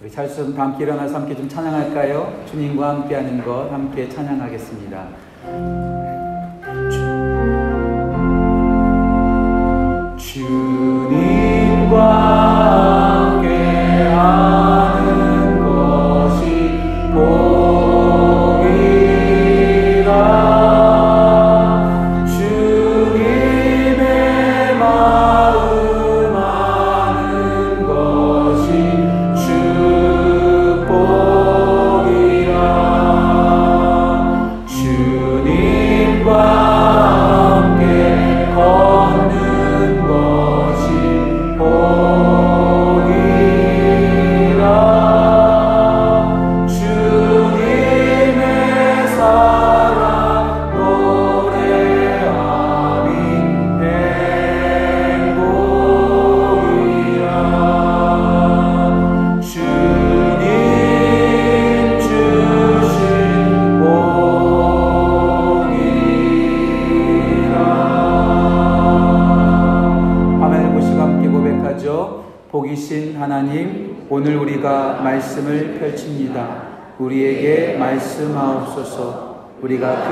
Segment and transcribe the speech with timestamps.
[0.00, 2.44] 우리 찰수 다 함께 일어나서 함께 좀 찬양할까요?
[2.46, 5.89] 주님과 함께하는 것 함께 찬양하겠습니다.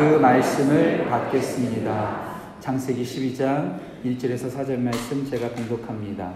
[0.08, 2.20] 그 말씀을 받겠습니다.
[2.60, 3.74] 창세기 12장
[4.06, 6.32] 1절에서 4절 말씀 제가 공독합니다.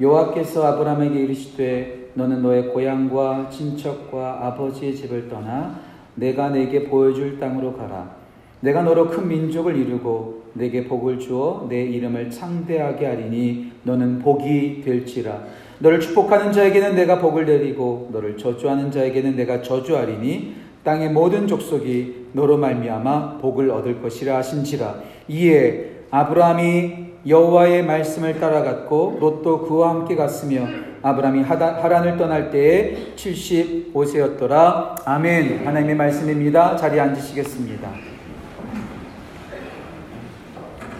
[0.00, 5.78] 여호와께서 아브라함에게 이르시되 너는 너의 고향과 친척과 아버지의 집을 떠나
[6.16, 8.16] 내가 내게 보여줄 땅으로 가라.
[8.58, 15.44] 내가 너로 큰 민족을 이루고 내게 복을 주어 내 이름을 창대하게 하리니 너는 복이 될지라.
[15.78, 20.55] 너를 축복하는 자에게는 내가 복을 내리고 너를 저주하는 자에게는 내가 저주하리니
[20.86, 24.94] 땅의 모든 족속이 너로 말미암아 복을 얻을 것이라 하신지라.
[25.26, 30.64] 이에 아브라함이 여호와의 말씀을 따라갔고 롯도 그와 함께 갔으며
[31.02, 35.02] 아브라함이 하란을 떠날 때에 75세였더라.
[35.04, 35.66] 아멘.
[35.66, 36.76] 하나님의 말씀입니다.
[36.76, 37.90] 자리에 앉으시겠습니다.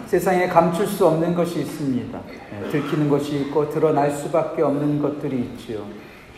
[0.07, 2.21] 세상에 감출 수 없는 것이 있습니다.
[2.65, 5.85] 예, 들키는 것이 있고 드러날 수밖에 없는 것들이 있지요.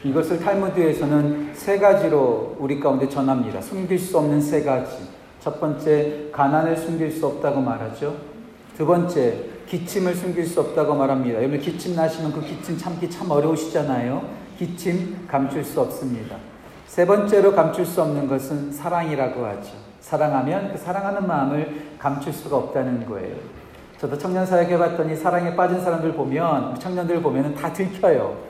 [0.04, 3.60] 이것을 탈무드에서는 세 가지로 우리 가운데 전합니다.
[3.60, 4.97] 숨길 수 없는 세 가지.
[5.41, 8.16] 첫 번째, 가난을 숨길 수 없다고 말하죠.
[8.76, 9.34] 두 번째,
[9.66, 11.38] 기침을 숨길 수 없다고 말합니다.
[11.38, 14.22] 여러분 기침 나시면 그 기침 참기 참 어려우시잖아요.
[14.56, 16.36] 기침 감출 수 없습니다.
[16.86, 19.72] 세 번째로 감출 수 없는 것은 사랑이라고 하죠.
[20.00, 23.36] 사랑하면 그 사랑하는 마음을 감출 수가 없다는 거예요.
[23.98, 28.47] 저도 청년 사역 해 봤더니 사랑에 빠진 사람들 보면 청년들 보면은 다 들켜요.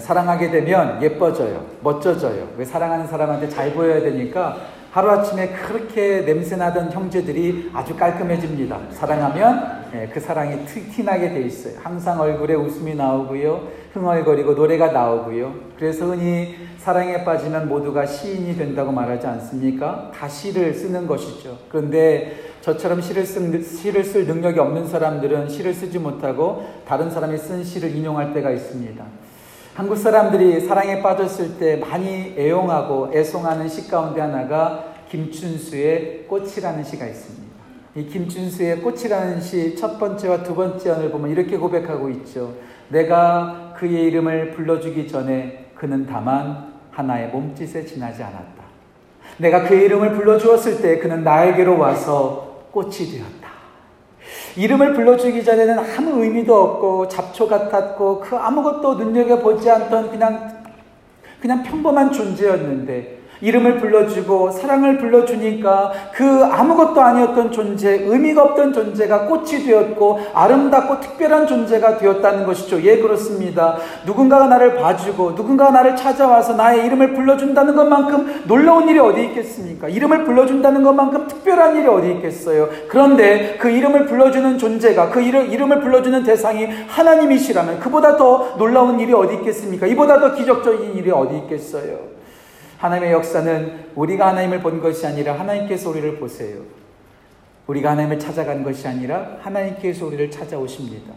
[0.00, 2.48] 사랑하게 되면 예뻐져요, 멋져져요.
[2.56, 4.56] 왜 사랑하는 사람한테 잘 보여야 되니까
[4.90, 8.78] 하루아침에 그렇게 냄새나던 형제들이 아주 깔끔해집니다.
[8.90, 11.74] 사랑하면 예, 그 사랑이 티나게 돼 있어요.
[11.82, 13.68] 항상 얼굴에 웃음이 나오고요.
[13.92, 15.54] 흥얼거리고 노래가 나오고요.
[15.78, 20.10] 그래서 흔히 사랑에 빠지면 모두가 시인이 된다고 말하지 않습니까?
[20.14, 21.58] 다 시를 쓰는 것이죠.
[21.68, 27.64] 그런데 저처럼 시를, 쓴, 시를 쓸 능력이 없는 사람들은 시를 쓰지 못하고 다른 사람이 쓴
[27.64, 29.04] 시를 인용할 때가 있습니다.
[29.78, 37.54] 한국 사람들이 사랑에 빠졌을 때 많이 애용하고 애송하는 시 가운데 하나가 김춘수의 꽃이라는 시가 있습니다.
[37.94, 42.54] 이 김춘수의 꽃이라는 시 첫 번째와 두 번째 언을 보면 이렇게 고백하고 있죠.
[42.88, 48.64] 내가 그의 이름을 불러주기 전에 그는 다만 하나의 몸짓에 지나지 않았다.
[49.36, 53.47] 내가 그의 이름을 불러주었을 때 그는 나에게로 와서 꽃이 되었다.
[54.56, 60.58] 이름을 불러주기 전에는 아무 의미도 없고 잡초 같았고 그 아무것도 눈여겨보지 않던 그냥
[61.40, 69.64] 그냥 평범한 존재였는데 이름을 불러주고 사랑을 불러주니까 그 아무것도 아니었던 존재, 의미가 없던 존재가 꽃이
[69.64, 72.82] 되었고 아름답고 특별한 존재가 되었다는 것이죠.
[72.82, 73.76] 예, 그렇습니다.
[74.04, 79.88] 누군가가 나를 봐주고 누군가가 나를 찾아와서 나의 이름을 불러준다는 것만큼 놀라운 일이 어디 있겠습니까?
[79.88, 82.68] 이름을 불러준다는 것만큼 특별한 일이 어디 있겠어요?
[82.88, 89.12] 그런데 그 이름을 불러주는 존재가 그 이름, 이름을 불러주는 대상이 하나님이시라면 그보다 더 놀라운 일이
[89.12, 89.86] 어디 있겠습니까?
[89.86, 92.17] 이보다 더 기적적인 일이 어디 있겠어요?
[92.78, 96.62] 하나님의 역사는 우리가 하나님을 본 것이 아니라 하나님께서 우리를 보세요.
[97.66, 101.12] 우리가 하나님을 찾아간 것이 아니라 하나님께서 우리를 찾아오십니다.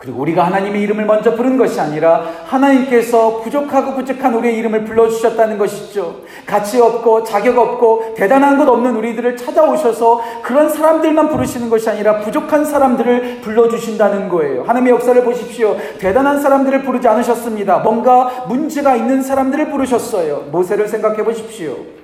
[0.00, 6.22] 그리고 우리가 하나님의 이름을 먼저 부른 것이 아니라 하나님께서 부족하고 부족한 우리의 이름을 불러주셨다는 것이죠.
[6.46, 12.64] 가치 없고 자격 없고 대단한 것 없는 우리들을 찾아오셔서 그런 사람들만 부르시는 것이 아니라 부족한
[12.64, 14.62] 사람들을 불러주신다는 거예요.
[14.62, 15.76] 하나님의 역사를 보십시오.
[15.98, 17.80] 대단한 사람들을 부르지 않으셨습니다.
[17.80, 20.48] 뭔가 문제가 있는 사람들을 부르셨어요.
[20.50, 21.99] 모세를 생각해 보십시오.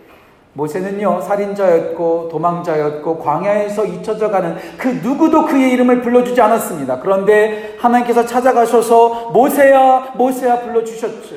[0.57, 7.01] 모세는요, 살인자였고, 도망자였고, 광야에서 잊혀져 가는 그 누구도 그의 이름을 불러주지 않았습니다.
[7.01, 11.37] 그런데 하나님께서 찾아가셔서 모세야, 모세야 불러주셨죠.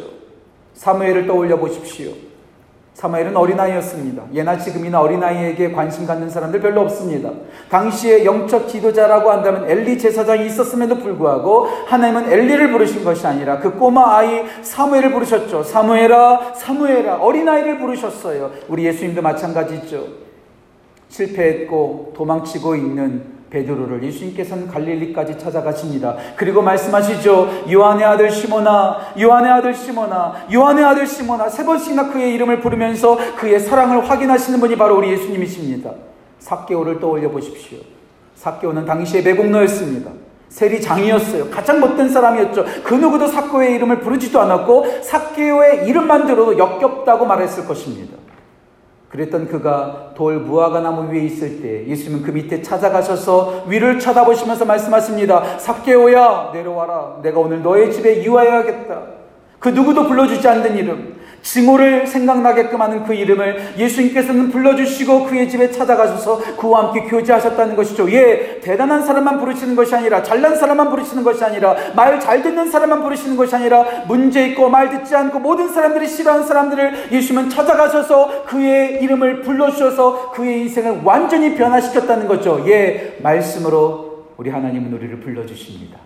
[0.74, 2.12] 사무엘을 떠올려 보십시오.
[3.00, 4.24] 사무엘은 어린아이였습니다.
[4.34, 7.32] 예나 지금이나 어린아이에게 관심 갖는 사람들 별로 없습니다.
[7.70, 14.18] 당시에 영적 지도자라고 한다면 엘리 제사장이 있었음에도 불구하고 하나님은 엘리를 부르신 것이 아니라 그 꼬마
[14.18, 15.64] 아이 사무엘을 부르셨죠.
[15.64, 18.52] 사무엘아, 사무엘아, 어린아이를 부르셨어요.
[18.68, 20.06] 우리 예수님도 마찬가지죠.
[21.08, 26.16] 실패했고 도망치고 있는 베드로를 예수님께서는 갈릴리까지 찾아가십니다.
[26.36, 27.66] 그리고 말씀하시죠.
[27.72, 33.60] 요한의 아들 시모나, 요한의 아들 시모나, 요한의 아들 시모나 세 번씩이나 그의 이름을 부르면서 그의
[33.60, 35.92] 사랑을 확인하시는 분이 바로 우리 예수님이십니다.
[36.40, 37.80] 사개오를 떠올려 보십시오.
[38.36, 40.12] 사개오는 당시의 매국노였습니다.
[40.50, 41.50] 세리장이었어요.
[41.50, 42.66] 가장 못된 사람이었죠.
[42.84, 48.18] 그 누구도 사개오의 이름을 부르지도 않았고 사개오의 이름만 들어도 역겹다고 말했을 것입니다.
[49.10, 55.58] 그랬던 그가 돌 무화과 나무 위에 있을 때 예수님은 그 밑에 찾아가셔서 위를 쳐다보시면서 말씀하십니다.
[55.58, 57.20] 삭개오야 내려와라.
[57.24, 59.02] 내가 오늘 너의 집에 유하여야겠다.
[59.58, 61.19] 그 누구도 불러주지 않는 이름.
[61.42, 68.12] 증오를 생각나게끔 하는 그 이름을 예수님께서는 불러주시고 그의 집에 찾아가셔서 그와 함께 교제하셨다는 것이죠.
[68.12, 73.02] 예, 대단한 사람만 부르시는 것이 아니라 잘난 사람만 부르시는 것이 아니라 말 잘 듣는 사람만
[73.02, 79.02] 부르시는 것이 아니라 문제 있고 말 듣지 않고 모든 사람들이 싫어하는 사람들을 예수님은 찾아가셔서 그의
[79.02, 82.64] 이름을 불러주셔서 그의 인생을 완전히 변화시켰다는 거죠.
[82.68, 85.98] 예, 말씀으로 우리 하나님은 우리를 불러주십니다.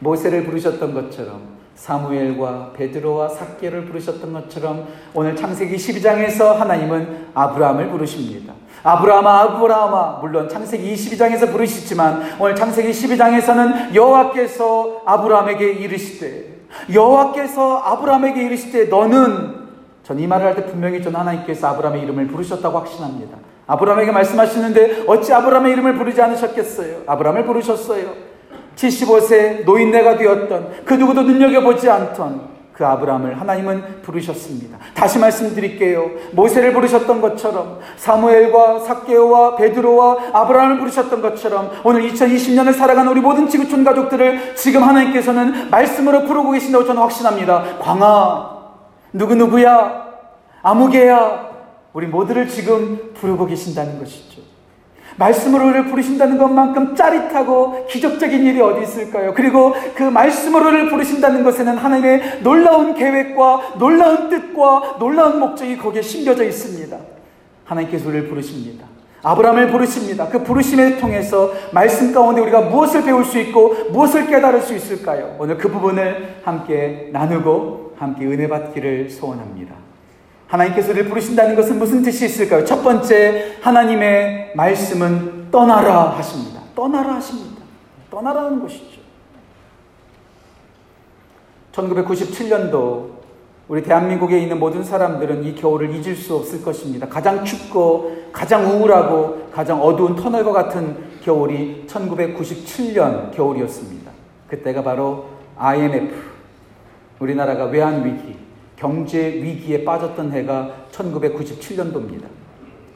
[0.00, 8.52] 모세를 부르셨던 것처럼 사무엘과 베드로와 삭개를 부르셨던 것처럼 오늘 창세기 12장에서 하나님은 아브라함을 부르십니다.
[8.82, 16.60] 아브라함아 아브라함아 물론 창세기 22장에서 부르시지만 오늘 창세기 12장에서는 여호와께서 아브라함에게 이르시되
[16.92, 19.58] 여호와께서 아브라함에게 이르시되 너는
[20.02, 23.38] 전 이 말을 할 때 분명히 전 하나님께서 아브라함의 이름을 부르셨다고 확신합니다.
[23.66, 27.02] 아브라함에게 말씀하시는데 어찌 아브라함의 이름을 부르지 않으셨겠어요?
[27.06, 28.29] 아브라함을 부르셨어요.
[28.80, 34.78] 75세 노인네가 되었던 그 누구도 눈여겨보지 않던 그 아브라함을 하나님은 부르셨습니다.
[34.94, 36.10] 다시 말씀드릴게요.
[36.32, 43.84] 모세를 부르셨던 것처럼 사무엘과 삭개오와 베드로와 아브라함을 부르셨던 것처럼 오늘 2020년을 살아가는 우리 모든 지구촌
[43.84, 47.78] 가족들을 지금 하나님께서는 말씀으로 부르고 계신다고 저는 확신합니다.
[47.80, 48.60] 광아
[49.12, 50.08] 누구누구야
[50.62, 51.50] 아무개야
[51.92, 54.29] 우리 모두를 지금 부르고 계신다는 것이죠.
[55.16, 59.34] 말씀으로 를 부르신다는 것만큼 짜릿하고 기적적인 일이 어디 있을까요?
[59.34, 66.44] 그리고 그 말씀으로 를 부르신다는 것에는 하나님의 놀라운 계획과 놀라운 뜻과 놀라운 목적이 거기에 심겨져
[66.44, 66.96] 있습니다.
[67.64, 68.86] 하나님께서 우리를 부르십니다.
[69.22, 70.28] 아브라함을 부르십니다.
[70.28, 75.36] 그 부르심을 통해서 말씀 가운데 우리가 무엇을 배울 수 있고 무엇을 깨달을 수 있을까요?
[75.38, 79.79] 오늘 그 부분을 함께 나누고 함께 은혜 받기를 소원합니다.
[80.50, 82.64] 하나님께서 우리를 부르신다는 것은 무슨 뜻이 있을까요?
[82.64, 86.60] 첫 번째, 하나님의 말씀은 떠나라 하십니다.
[86.74, 87.62] 떠나라 하십니다.
[88.10, 89.00] 떠나라는 것이죠.
[91.72, 93.20] 1997년도
[93.68, 97.08] 우리 대한민국에 있는 모든 사람들은 이 겨울을 잊을 수 없을 것입니다.
[97.08, 104.10] 가장 춥고 가장 우울하고 가장 어두운 터널과 같은 겨울이 1997년 겨울이었습니다.
[104.48, 105.26] 그때가 바로
[105.56, 106.12] IMF,
[107.20, 108.49] 우리나라가 외환 위기,
[108.80, 112.22] 경제 위기에 빠졌던 해가 1997년도입니다.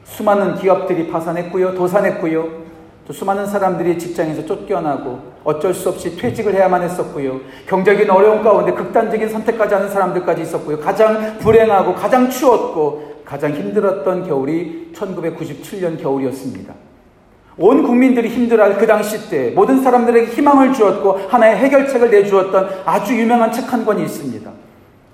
[0.03, 2.65] 수많은 기업들이 파산했고요, 도산했고요.
[3.07, 7.39] 또 수많은 사람들이 직장에서 쫓겨나고 어쩔 수 없이 퇴직을 해야만 했었고요.
[7.67, 10.79] 경제적인 어려움 가운데 극단적인 선택까지 하는 사람들까지 있었고요.
[10.79, 16.73] 가장 불행하고 가장 추웠고 가장 힘들었던 겨울이 1997년 겨울이었습니다.
[17.57, 23.51] 온 국민들이 힘들어할 그 당시 때 모든 사람들에게 희망을 주었고 하나의 해결책을 내주었던 아주 유명한
[23.51, 24.64] 책 한 권이 있습니다.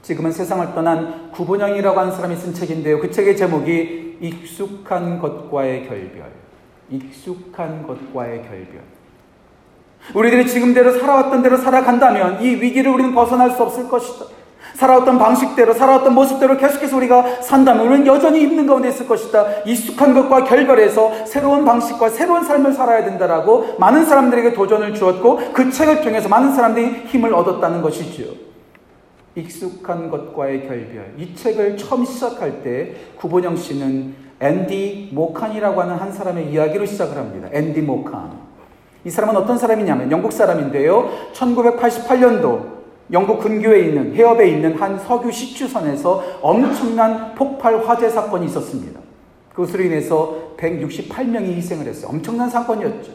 [0.02, 3.00] 지금은 세상을 떠난 구본영이라고 하는 사람이 쓴 책인데요.
[3.00, 6.32] 그 책의 제목이 익숙한 것과의 결별.
[6.90, 8.82] 익숙한 것과의 결별.
[10.16, 14.26] 우리들이 지금대로 살아왔던 대로 살아간다면 이 위기를 우리는 벗어날 수 없을 것이다.
[14.76, 19.62] 살아왔던 방식대로, 살아왔던 모습대로 계속해서 우리가 산다면 우리는 여전히 힘든 가운데 있을 것이다.
[19.66, 26.02] 익숙한 것과 결별해서 새로운 방식과 새로운 삶을 살아야 된다라고 많은 사람들에게 도전을 주었고 그 책을
[26.02, 28.51] 통해서 많은 사람들이 힘을 얻었다는 것이지요.
[29.36, 31.14] 익숙한 것과의 결별.
[31.18, 37.48] 이 책을 처음 시작할 때 구본영 씨는 앤디 모칸이라고 하는 한 사람의 이야기로 시작을 합니다.
[37.52, 38.32] 앤디 모칸.
[39.04, 41.10] 이 사람은 어떤 사람이냐면 영국 사람인데요.
[41.34, 49.00] 1988년도 영국 근교에 있는 해협에 있는 한 석유 시추선에서 엄청난 폭발 화재 사건이 있었습니다.
[49.54, 52.10] 그것으로 인해서 168명이 희생을 했어요.
[52.10, 53.12] 엄청난 사건이었죠.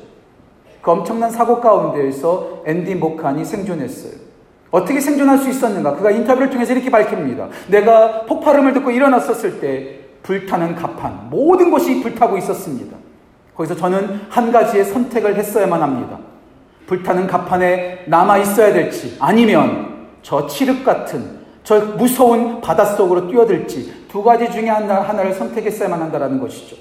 [0.82, 4.25] 그 엄청난 사고 가운데에서 앤디 모칸이 생존했어요.
[4.70, 5.94] 어떻게 생존할 수 있었는가?
[5.94, 7.48] 그가 인터뷰를 통해서 이렇게 밝힙니다.
[7.68, 12.96] 내가 폭발음을 듣고 일어났었을 때 불타는 가판, 모든 것이 불타고 있었습니다.
[13.54, 16.18] 거기서 저는 한 가지의 선택을 했어야만 합니다.
[16.86, 24.50] 불타는 가판에 남아 있어야 될지, 아니면 저 칠흑 같은, 저 무서운 바닷속으로 뛰어들지 두 가지
[24.50, 26.76] 중에 하나, 하나를 선택했어야만 한다는 것이죠.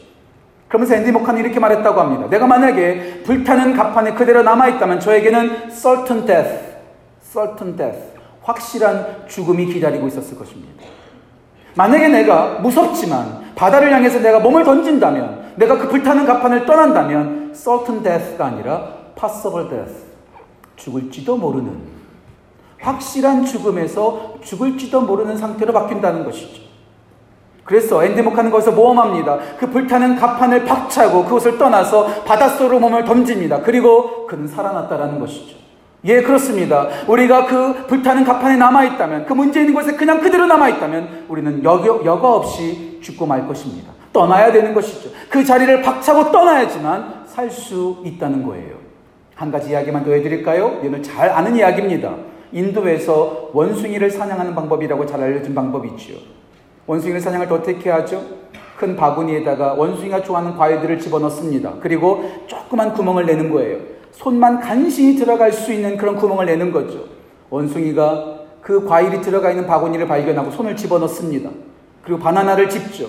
[0.67, 2.27] 그러면서 앤디 모칸이 이렇게 말했다고 합니다.
[2.29, 6.74] 내가 만약에 불타는 갑판에 그대로 남아있다면 저에게는 certain death,
[7.35, 7.99] certain death,
[8.43, 10.85] 확실한 죽음이 기다리고 있었을 것입니다.
[11.75, 18.45] 만약에 내가 무섭지만 바다를 향해서 내가 몸을 던진다면, 내가 그 불타는 갑판을 떠난다면, certain death가
[18.45, 20.05] 아니라 possible death,
[20.77, 21.95] 죽을지도 모르는
[22.79, 26.63] 확실한 죽음에서 죽을지도 모르는 상태로 바뀐다는 것이죠.
[27.63, 29.39] 그래서 엔데모카는 거기서 모험합니다.
[29.57, 33.61] 그 불타는 갑판을 박차고 그곳을 떠나서 바닷속으로 몸을 던집니다.
[33.61, 35.64] 그리고 그는 살아났다라는 것이죠.
[36.05, 36.87] 예, 그렇습니다.
[37.07, 42.35] 우리가 그 불타는 갑판에 남아있다면, 그 문제 있는 곳에 그냥 그대로 남아있다면, 우리는 여겨, 여과
[42.35, 43.91] 없이 죽고 말 것입니다.
[44.13, 45.09] 떠나야 되는 것이죠.
[45.29, 48.75] 그 자리를 박차고 떠나야지만 살 수 있다는 거예요.
[49.35, 50.79] 한 가지 이야기만 더 해드릴까요?
[50.83, 52.15] 이는 잘 아는 이야기입니다.
[52.53, 56.13] 인도에서 원숭이를 사냥하는 방법이라고 잘 알려진 방법이 있죠.
[56.87, 58.21] 원숭이를 사냥할 때 어떻게 하죠?
[58.77, 61.73] 큰 바구니에다가 원숭이가 좋아하는 과일들을 집어넣습니다.
[61.81, 63.94] 그리고 조그만 구멍을 내는 거예요.
[64.15, 67.05] 손만 간신히 들어갈 수 있는 그런 구멍을 내는 거죠.
[67.49, 71.49] 원숭이가 그 과일이 들어가 있는 바구니를 발견하고 손을 집어넣습니다.
[72.03, 73.07] 그리고 바나나를 집죠.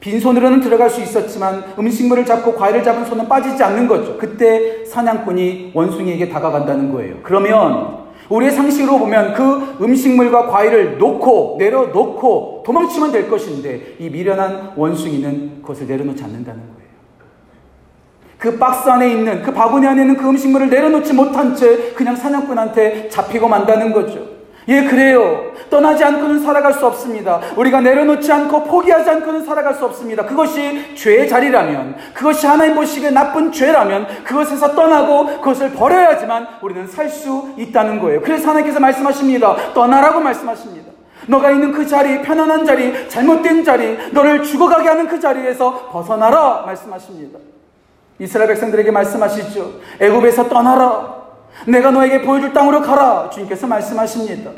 [0.00, 4.16] 빈손으로는 들어갈 수 있었지만 음식물을 잡고 과일을 잡은 손은 빠지지 않는 거죠.
[4.16, 7.16] 그때 사냥꾼이 원숭이에게 다가간다는 거예요.
[7.22, 15.62] 그러면 우리의 상식으로 보면 그 음식물과 과일을 놓고 내려놓고 도망치면 될 것인데 이 미련한 원숭이는
[15.62, 16.77] 그것을 내려놓지 않는다는 거예요.
[18.38, 23.08] 그 박스 안에 있는 그 바구니 안에 있는 그 음식물을 내려놓지 못한 채 그냥 사냥꾼한테
[23.08, 24.38] 잡히고 만다는 거죠.
[24.68, 25.52] 예, 그래요.
[25.70, 27.40] 떠나지 않고는 살아갈 수 없습니다.
[27.56, 30.26] 우리가 내려놓지 않고 포기하지 않고는 살아갈 수 없습니다.
[30.26, 37.48] 그것이 죄의 자리라면, 그것이 하나님 보시기에 나쁜 죄라면, 그것에서 떠나고 그것을 버려야지만 우리는 살 수
[37.56, 38.20] 있다는 거예요.
[38.20, 39.72] 그래서 하나님께서 말씀하십니다.
[39.72, 40.92] 떠나라고 말씀하십니다.
[41.26, 47.38] 너가 있는 그 자리, 편안한 자리, 잘못된 자리, 너를 죽어가게 하는 그 자리에서 벗어나라 말씀하십니다.
[48.18, 49.80] 이스라엘 백성들에게 말씀하시죠.
[50.00, 51.18] 애굽에서 떠나라.
[51.66, 53.30] 내가 너에게 보여줄 땅으로 가라.
[53.30, 54.50] 주님께서 말씀하십니다.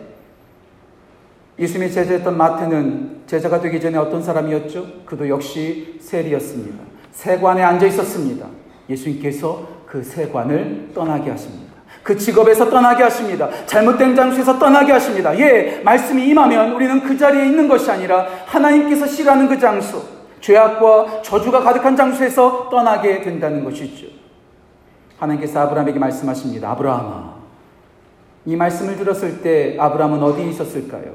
[1.58, 5.04] 예수님이 제자였던 마태는 제자가 되기 전에 어떤 사람이었죠?
[5.04, 6.82] 그도 역시 세리였습니다.
[7.12, 8.46] 세관에 앉아 있었습니다.
[8.88, 11.70] 예수님께서 그 세관을 떠나게 하십니다.
[12.02, 13.50] 그 직업에서 떠나게 하십니다.
[13.66, 15.38] 잘못된 장소에서 떠나게 하십니다.
[15.38, 20.02] 예, 말씀이 임하면 우리는 그 자리에 있는 것이 아니라 하나님께서 싫어하는 그 장소,
[20.40, 24.06] 죄악과 저주가 가득한 장소에서 떠나게 된다는 것이죠.
[25.18, 26.70] 하나님께서 아브라함에게 말씀하십니다.
[26.70, 27.40] 아브라함아.
[28.46, 31.14] 이 말씀을 들었을 때 아브라함은 어디에 있었을까요?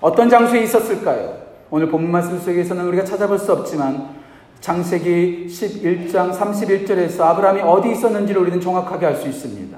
[0.00, 1.40] 어떤 장소에 있었을까요?
[1.70, 4.20] 오늘 본문 말씀 속에서는 우리가 찾아볼 수 없지만
[4.60, 9.76] 장세기 11장 31절에서 아브라함이 어디 있었는지를 우리는 정확하게 알 수 있습니다.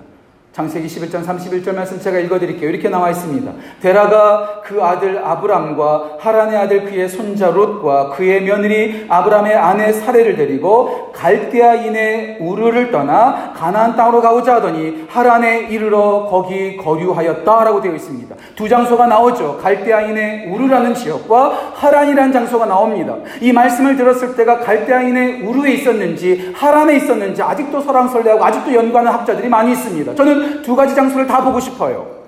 [0.53, 2.69] 장세기 11장 31절 말씀 제가 읽어드릴게요.
[2.69, 3.51] 이렇게 나와 있습니다.
[3.81, 11.11] 데라가 그 아들 아브람과 하란의 아들 그의 손자 롯과 그의 며느리 아브람의 아내 사례를 데리고
[11.15, 18.37] 갈대아인의 우르를 떠나 가나안 땅으로 가고자 하더니 하란에 이르러 거기 거류하였다라고 되어 있습니다.
[18.55, 19.57] 두 장소가 나오죠.
[19.57, 23.17] 갈대아인의 우르라는 지역과 하란이라는 장소가 나옵니다.
[23.41, 29.73] 이 말씀을 들었을 때가 갈대아인의 우르에 있었는지 하란에 있었는지 아직도 설왕설래하고 아직도 연구하는 학자들이 많이
[29.73, 30.15] 있습니다.
[30.15, 32.23] 저는 두 가지 장소를 다 보고 싶어요.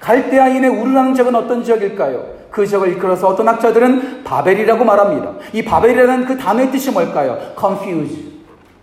[0.00, 2.40] 갈대아인의 우르라는 지역은 어떤 지역일까요?
[2.50, 5.34] 그 지역을 이끌어서 어떤 학자들은 바벨이라고 말합니다.
[5.52, 7.38] 이 바벨이라는 그 단어의 뜻이 뭘까요?
[7.58, 8.30] confuse.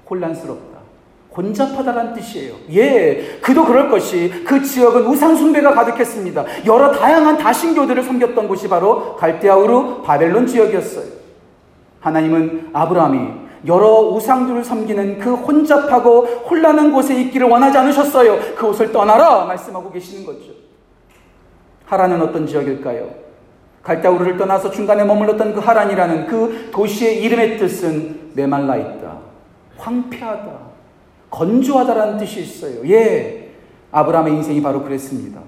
[0.10, 0.77] 혼란스럽다.
[1.36, 2.55] 혼잡하다라는 뜻이에요.
[2.72, 6.46] 예, 그도 그럴 것이 그 지역은 우상숭배가 가득했습니다.
[6.65, 11.05] 여러 다양한 다신교들을 섬겼던 곳이 바로 갈대아우르 바벨론 지역이었어요.
[12.00, 18.56] 하나님은 아브라함이 여러 우상들을 섬기는 그 혼잡하고 혼란한 곳에 있기를 원하지 않으셨어요.
[18.56, 20.52] 그곳을 떠나라 말씀하고 계시는 거죠.
[21.86, 23.10] 하란은 어떤 지역일까요?
[23.82, 29.18] 갈다우르를 떠나서 중간에 머물렀던 그 하란이라는 그 도시의 이름의 뜻은 메말라 있다.
[29.78, 30.68] 황폐하다.
[31.30, 32.88] 건조하다라는 뜻이 있어요.
[32.90, 33.52] 예.
[33.92, 35.42] 아브라함의 인생이 바로 그랬습니다.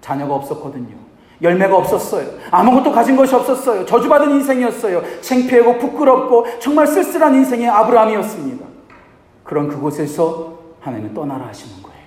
[0.00, 1.07] 자녀가 없었거든요.
[1.40, 2.26] 열매가 없었어요.
[2.50, 3.86] 아무것도 가진 것이 없었어요.
[3.86, 5.02] 저주받은 인생이었어요.
[5.20, 8.66] 창피하고 부끄럽고 정말 쓸쓸한 인생의 아브라함이었습니다.
[9.44, 11.98] 그런 그곳에서 하나님은 떠나라 하시는 거예요.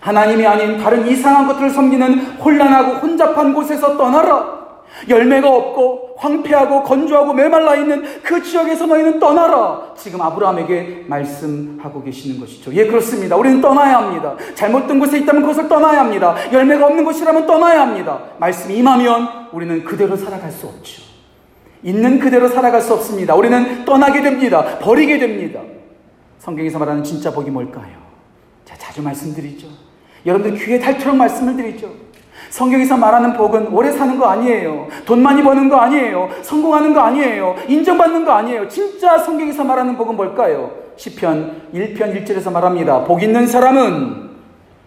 [0.00, 4.55] 하나님이 아닌 다른 이상한 것들을 섬기는 혼란하고 혼잡한 곳에서 떠나라.
[5.08, 9.92] 열매가 없고 황폐하고 건조하고 메말라 있는 그 지역에서 너희는 떠나라.
[9.96, 12.72] 지금 아브라함에게 말씀하고 계시는 것이죠.
[12.74, 13.36] 예, 그렇습니다.
[13.36, 14.34] 우리는 떠나야 합니다.
[14.54, 16.34] 잘못된 곳에 있다면 그것을 떠나야 합니다.
[16.52, 18.20] 열매가 없는 곳이라면 떠나야 합니다.
[18.38, 21.02] 말씀이 임하면 우리는 그대로 살아갈 수 없죠.
[21.82, 23.34] 있는 그대로 살아갈 수 없습니다.
[23.34, 24.78] 우리는 떠나게 됩니다.
[24.78, 25.60] 버리게 됩니다.
[26.38, 27.94] 성경에서 말하는 진짜 복이 뭘까요?
[28.64, 29.68] 제가 자주 말씀드리죠.
[30.24, 32.05] 여러분들 귀에 닳도록 말씀을 드리죠.
[32.50, 34.88] 성경에서 말하는 복은 오래 사는 거 아니에요.
[35.04, 36.28] 돈 많이 버는 거 아니에요.
[36.42, 37.56] 성공하는 거 아니에요.
[37.68, 38.68] 인정받는 거 아니에요.
[38.68, 40.70] 진짜 성경에서 말하는 복은 뭘까요?
[40.96, 43.04] 시편 1편 1절에서 말합니다.
[43.04, 44.30] 복 있는 사람은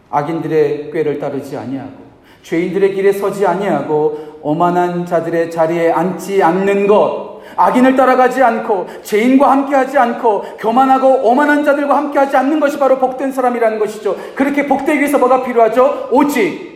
[0.09, 2.09] 악인들의 꾀를 따르지 아니하고
[2.41, 9.97] 죄인들의 길에 서지 아니하고 오만한 자들의 자리에 앉지 않는 것 악인을 따라가지 않고 죄인과 함께하지
[9.97, 14.15] 않고 교만하고 오만한 자들과 함께하지 않는 것이 바로 복된 사람이라는 것이죠.
[14.35, 16.09] 그렇게 복되기 위해서 뭐가 필요하죠?
[16.11, 16.68] 오직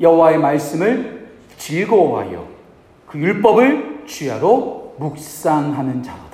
[0.00, 2.46] 여호와의 말씀을 즐거워하여
[3.06, 6.30] 그 율법을 주야로 묵상하는 자로.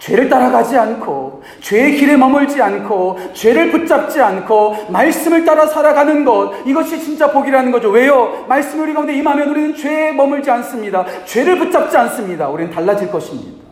[0.00, 6.98] 죄를 따라가지 않고 죄의 길에 머물지 않고 죄를 붙잡지 않고 말씀을 따라 살아가는 것 이것이
[6.98, 7.90] 진짜 복이라는 거죠.
[7.90, 8.46] 왜요?
[8.48, 11.04] 말씀이 우리 가운데 임하면 우리는 죄에 머물지 않습니다.
[11.26, 12.48] 죄를 붙잡지 않습니다.
[12.48, 13.62] 우리는 달라질 것입니다.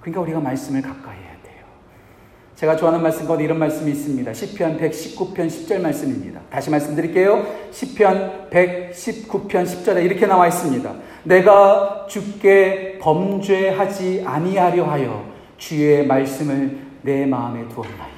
[0.00, 1.23] 그러니까 우리가 말씀을 가까이.
[2.64, 4.32] 제가 좋아하는 말씀 가운데 이런 말씀이 있습니다.
[4.32, 6.40] 시편 119편 10절 말씀입니다.
[6.48, 7.46] 다시 말씀드릴게요.
[7.70, 10.94] 시편 119편 10절에 이렇게 나와 있습니다.
[11.24, 15.26] 내가 주께 범죄하지 아니하려 하여
[15.58, 18.13] 주의 말씀을 내 마음에 두었나이다.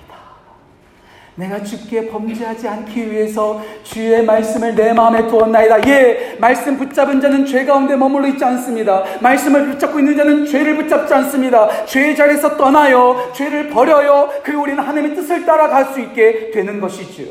[1.36, 5.86] 내가 주께 범죄하지 않기 위해서 주의 말씀을 내 마음에 두었나이다.
[5.86, 9.04] 예, 말씀 붙잡은 자는 죄 가운데 머물러 있지 않습니다.
[9.20, 11.84] 말씀을 붙잡고 있는 자는 죄를 붙잡지 않습니다.
[11.84, 13.30] 죄의 자리에서 떠나요.
[13.34, 14.30] 죄를 버려요.
[14.42, 17.24] 그리고 우리는 하나님의 뜻을 따라갈 수 있게 되는 것이죠.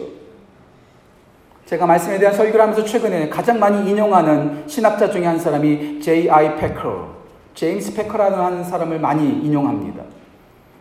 [1.66, 6.58] 제가 말씀에 대한 설교를 하면서 최근에 가장 많이 인용하는 신학자 중에 한 사람이 J.I.
[6.58, 7.16] 페커,
[7.56, 10.04] 제임스 페커라는 하는 사람을 많이 인용합니다.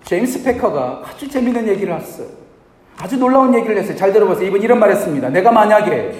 [0.05, 2.44] 제임스 페커가 아주 재미있는 얘기를 했어요.
[2.99, 3.97] 아주 놀라운 얘기를 했어요.
[3.97, 4.47] 잘 들어보세요.
[4.47, 5.29] 이분 이런 말 했습니다.
[5.29, 6.15] 내가 만약에,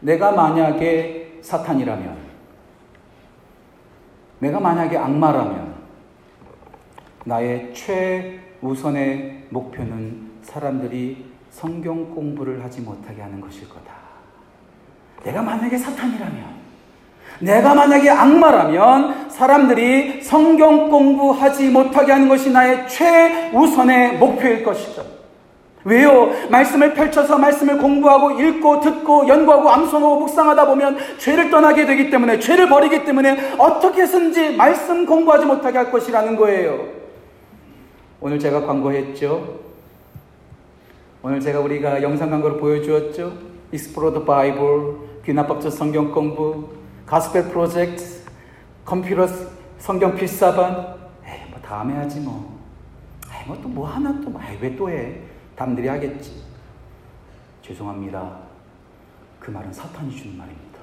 [0.00, 2.16] 내가 만약에 사탄이라면,
[4.38, 5.74] 내가 만약에 악마라면,
[7.24, 13.92] 나의 최우선의 목표는 사람들이 성경 공부를 하지 못하게 하는 것일 거다.
[15.24, 16.64] 내가 만약에 사탄이라면,
[17.40, 25.23] 내가 만약에 악마라면 사람들이 성경 공부하지 못하게 하는 것이 나의 최우선의 목표일 것이죠.
[25.84, 26.30] 왜요?
[26.50, 32.68] 말씀을 펼쳐서 말씀을 공부하고 읽고 듣고 연구하고 암송하고 묵상하다 보면 죄를 떠나게 되기 때문에 죄를
[32.68, 36.88] 버리기 때문에 어떻게 해서든지 말씀 공부하지 못하게 할 것이라는 거예요.
[38.20, 39.60] 오늘 제가 광고했죠.
[41.22, 43.32] 오늘 제가 우리가 영상 광고를 보여주었죠.
[43.70, 46.68] The Bible, 귀납법적 성경 공부,
[47.06, 48.22] 가스펠 프로젝트,
[48.84, 49.26] 컴퓨터
[49.78, 50.96] 성경 필사반.
[51.26, 52.58] 에이, 뭐 다음에 하지 뭐.
[53.26, 55.23] 에이, 뭐또 뭐 하나 또, 뭐, 왜또 해?
[55.56, 56.42] 남들이 하겠지.
[57.62, 58.38] 죄송합니다.
[59.40, 60.78] 그 말은 사탄이 주는 말입니다.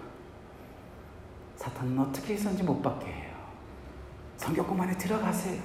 [1.58, 3.32] 사탄은 어떻게 해서인지 못 받게 해요.
[4.38, 5.62] 성경공 안에 들어가세요.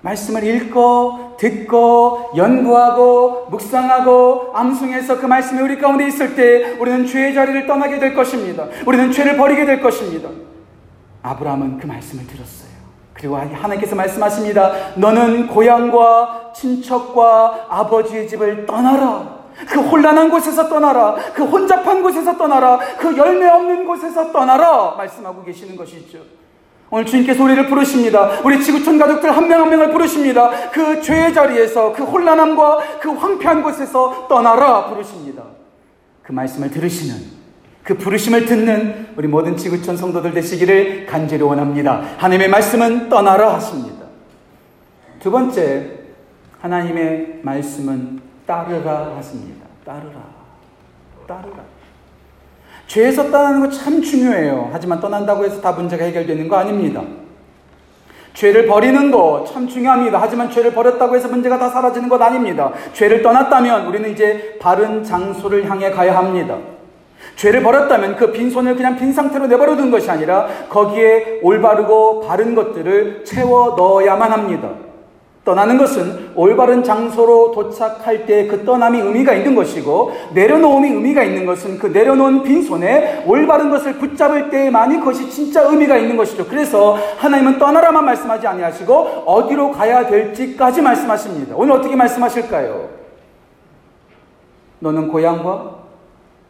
[0.00, 7.66] 말씀을 읽고 듣고 연구하고 묵상하고 암송해서 그 말씀이 우리 가운데 있을 때 우리는 죄의 자리를
[7.66, 8.68] 떠나게 될 것입니다.
[8.86, 10.28] 우리는 죄를 버리게 될 것입니다.
[11.22, 12.65] 아브라함은 그 말씀을 들었어요.
[13.16, 14.92] 그리고 하나님께서 말씀하십니다.
[14.96, 19.36] 너는 고향과 친척과 아버지의 집을 떠나라.
[19.68, 21.14] 그 혼란한 곳에서 떠나라.
[21.32, 22.78] 그 혼잡한 곳에서 떠나라.
[22.98, 24.94] 그 열매 없는 곳에서 떠나라.
[24.98, 26.18] 말씀하고 계시는 것이죠.
[26.90, 28.40] 오늘 주님께서 우리를 부르십니다.
[28.44, 30.70] 우리 지구촌 가족들 한 명한 한 명을 부르십니다.
[30.70, 35.42] 그 죄의 자리에서 그 혼란함과 그 황폐한 곳에서 떠나라 부르십니다.
[36.22, 37.35] 그 말씀을 들으시는
[37.86, 42.02] 그 부르심을 듣는 우리 모든 지구촌 성도들 되시기를 간절히 원합니다.
[42.18, 44.06] 하나님의 말씀은 떠나라 하십니다.
[45.20, 45.92] 두 번째,
[46.60, 49.64] 하나님의 말씀은 따르라 하십니다.
[49.84, 50.20] 따르라.
[51.28, 51.58] 따르라.
[52.88, 54.70] 죄에서 떠나는 거 참 중요해요.
[54.72, 57.02] 하지만 떠난다고 해서 다 문제가 해결되는 거 아닙니다.
[58.34, 60.20] 죄를 버리는 거 참 중요합니다.
[60.20, 62.72] 하지만 죄를 버렸다고 해서 문제가 다 사라지는 것 아닙니다.
[62.94, 66.58] 죄를 떠났다면 우리는 이제 바른 장소를 향해 가야 합니다.
[67.36, 73.24] 죄를 버렸다면 그 빈손을 그냥 빈 상태로 내버려 둔 것이 아니라 거기에 올바르고 바른 것들을
[73.24, 74.70] 채워 넣어야만 합니다.
[75.44, 81.78] 떠나는 것은 올바른 장소로 도착할 때 그 떠남이 의미가 있는 것이고 내려놓음이 의미가 있는 것은
[81.78, 86.46] 그 내려놓은 빈손에 올바른 것을 붙잡을 때만이 그것이 진짜 의미가 있는 것이죠.
[86.46, 88.94] 그래서 하나님은 떠나라만 말씀하지 아니하시고
[89.26, 91.54] 어디로 가야 될지까지 말씀하십니다.
[91.56, 92.88] 오늘 어떻게 말씀하실까요?
[94.80, 95.75] 너는 고향과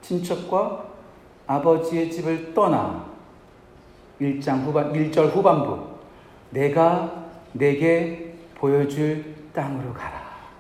[0.07, 0.85] 친척과
[1.49, 3.07] 아버지의 집을 떠나
[4.21, 5.79] 1장 후반 1절 후반부
[6.51, 10.13] 내가 내게 보여줄 땅으로 가라.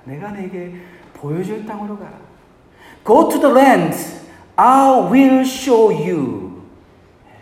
[0.05, 0.73] 내가 내게
[1.15, 2.13] 보여줄 땅으로 가라.
[3.05, 3.97] Go to the land.
[4.57, 6.63] I will show you.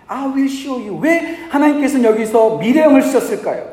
[0.06, 1.00] I will show you.
[1.00, 3.72] 왜 하나님께서는 여기서 미래형을 쓰셨을까요?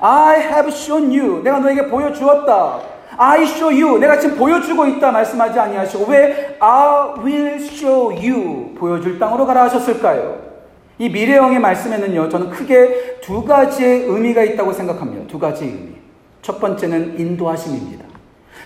[0.00, 1.42] I have shown you.
[1.42, 2.91] 내가 너에게 보여주었다.
[3.16, 3.98] I show you.
[3.98, 10.40] 내가 지금 보여주고 있다 말씀하지 아니하시고 왜 I will show you 보여줄 땅으로 가라 하셨을까요?
[10.98, 12.28] 이 미래형의 말씀에는요.
[12.28, 15.26] 저는 크게 두 가지의 의미가 있다고 생각합니다.
[15.26, 15.92] 두 가지의 의미.
[16.42, 18.11] 첫 번째는 인도하심입니다.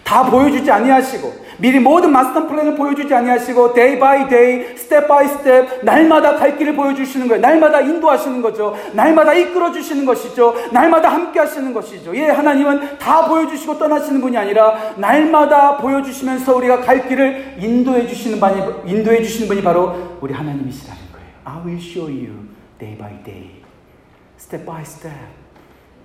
[0.04, 5.84] 다 보여주지 아니하시고 미리 모든 마스터 플랜을 보여주지 아니하시고 day by day, step by step
[5.84, 7.40] 날마다 갈 길을 보여주시는 거예요.
[7.40, 8.76] 날마다 인도하시는 거죠.
[8.92, 10.54] 날마다 이끌어 주시는 것이죠.
[10.72, 12.14] 날마다 함께 하시는 것이죠.
[12.16, 18.92] 예, 하나님은 다 보여주시고 떠나시는 분이 아니라 날마다 보여주시면서 우리가 갈 길을 인도해 주시는 분이
[18.92, 21.26] 인도해 주시는 분이 바로 우리 하나님이시라는 거예요.
[21.44, 23.62] I will show you day by day,
[24.38, 25.14] step by step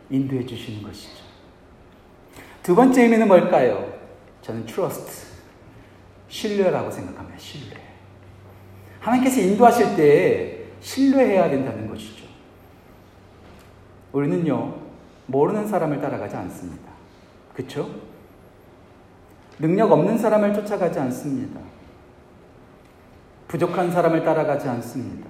[0.10, 1.20] 인도해 주시는 것이죠.
[2.63, 3.91] 두 번째 의미는 뭘까요?
[4.41, 5.28] 저는 trust.
[6.28, 7.38] 신뢰라고 생각합니다.
[7.38, 7.78] 신뢰.
[9.00, 12.26] 하나님께서 인도하실 때 신뢰해야 된다는 것이죠.
[14.13, 14.76] 우리는요,
[15.26, 16.91] 모르는 사람을 따라가지 않습니다.
[17.56, 17.89] 그쵸?
[19.60, 21.60] 능력 없는 사람을 쫓아가지 않습니다.
[23.47, 25.30] 부족한 사람을 따라가지 않습니다.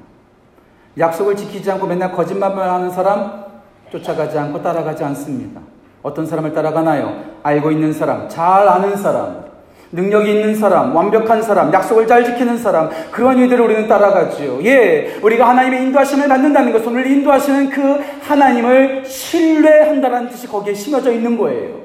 [0.98, 3.46] 약속을 지키지 않고 맨날 거짓말만 하는 사람
[3.90, 5.62] 쫓아가지 않고 따라가지 않습니다.
[6.02, 7.24] 어떤 사람을 따라가나요?
[7.44, 9.46] 알고 있는 사람, 잘 아는 사람,
[9.92, 14.64] 능력이 있는 사람, 완벽한 사람, 약속을 잘 지키는 사람, 그런 이들을 우리는 따라가지요.
[14.64, 21.38] 예, 우리가 하나님의 인도하심을 받는다는 것은 우리를 인도하시는 그 하나님을 신뢰한다는 뜻이 거기에 심어져 있는
[21.38, 21.82] 거예요.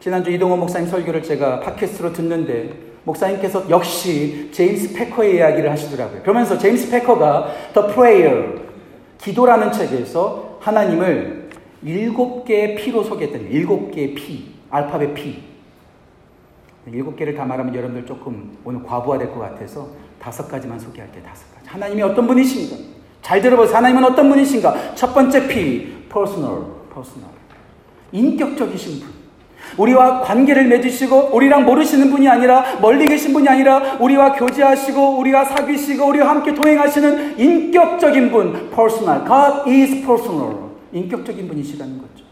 [0.00, 2.70] 지난주 이동호 목사님 설교를 제가 팟캐스트로 듣는데,
[3.04, 6.22] 목사님께서 역시 제임스 패커의 이야기를 하시더라고요.
[6.22, 8.60] 그러면서 제임스 패커가 The Prayer,
[9.18, 11.39] 기도라는 책에서 하나님을
[11.82, 15.42] 일곱 개의 피로 소개했더니 일곱 개의 피, 알파벳 피.
[16.86, 19.88] 일곱 개를 다 말하면 여러분들 조금 오늘 과부하될 것 같아서
[20.20, 21.22] 다섯 가지만 소개할게요.
[21.22, 21.68] 다섯 가지.
[21.68, 22.76] 하나님이 어떤 분이신가?
[23.22, 23.76] 잘 들어보세요.
[23.76, 24.94] 하나님은 어떤 분이신가?
[24.94, 27.30] 첫 번째 P, personal, personal.
[28.12, 29.20] 인격적이신 분.
[29.76, 36.06] 우리와 관계를 맺으시고 우리랑 모르시는 분이 아니라 멀리 계신 분이 아니라 우리와 교제하시고 우리와 사귀시고
[36.06, 39.24] 우리와 함께 동행하시는 인격적인 분, personal.
[39.26, 40.69] God is personal.
[40.92, 42.24] 인격적인 분이시라는 거죠.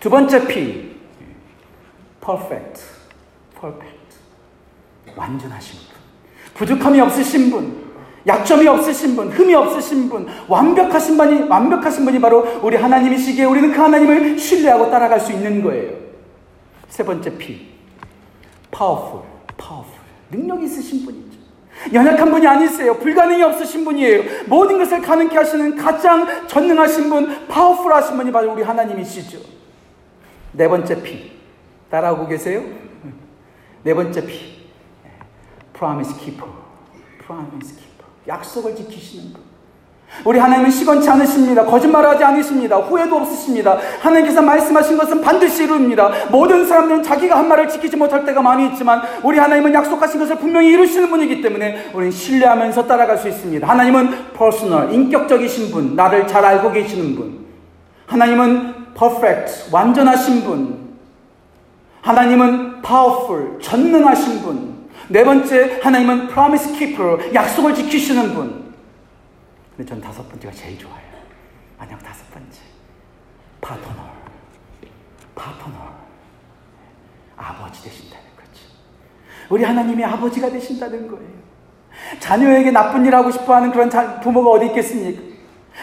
[0.00, 0.96] 두 번째 P,
[2.24, 2.82] perfect.
[3.60, 4.16] perfect.
[5.16, 5.88] 완전하신 분.
[6.54, 7.88] 부족함이 없으신 분.
[8.26, 13.80] 약점이 없으신 분, 흠이 없으신 분, 완벽하신 분이, 완벽하신 분이 바로 우리 하나님이시기에 우리는 그
[13.80, 15.92] 하나님을 신뢰하고 따라갈 수 있는 거예요.
[16.88, 17.68] 세 번째 P.
[18.70, 19.24] powerful,
[19.56, 20.02] powerful.
[20.30, 21.27] 능력 있으신 분이죠.
[21.92, 22.98] 연약한 분이 아니세요.
[22.98, 24.44] 불가능이 없으신 분이에요.
[24.46, 29.38] 모든 것을 가능케 하시는 가장 전능하신 분, 파워풀 하신 분이 바로 우리 하나님이시죠.
[30.52, 31.32] 네 번째 P.
[31.90, 32.62] 따라오고 계세요?
[33.82, 34.68] 네 번째 P.
[35.72, 36.50] promise keeper.
[37.24, 38.06] promise keeper.
[38.26, 39.47] 약속을 지키시는 분.
[40.24, 41.64] 우리 하나님은 식언치 않으십니다.
[41.64, 42.76] 거짓말하지 않으십니다.
[42.76, 43.78] 후회도 없으십니다.
[44.00, 46.10] 하나님께서 말씀하신 것은 반드시 이룹니다.
[46.30, 50.68] 모든 사람들은 자기가 한 말을 지키지 못할 때가 많이 있지만 우리 하나님은 약속하신 것을 분명히
[50.68, 53.66] 이루시는 분이기 때문에 우리는 신뢰하면서 따라갈 수 있습니다.
[53.66, 57.46] 하나님은 personal, 인격적이신 분, 나를 잘 알고 계시는 분.
[58.06, 60.88] 하나님은 perfect, 완전하신 분.
[62.00, 64.88] 하나님은 파워풀, 전능하신 분.
[65.08, 68.67] 네 번째, 하나님은 promise keeper, 약속을 지키시는 분.
[69.78, 70.98] 근데 전 다섯 번째가 제일 좋아요.
[71.78, 72.60] 만약 다섯 번째.
[73.60, 74.02] 파트너.
[75.36, 75.76] 파트너.
[77.36, 78.62] 아버지 되신다는 거지.
[79.48, 81.30] 우리 하나님이 아버지가 되신다는 거예요.
[82.18, 83.88] 자녀에게 나쁜 일 하고 싶어 하는 그런
[84.20, 85.22] 부모가 어디 있겠습니까?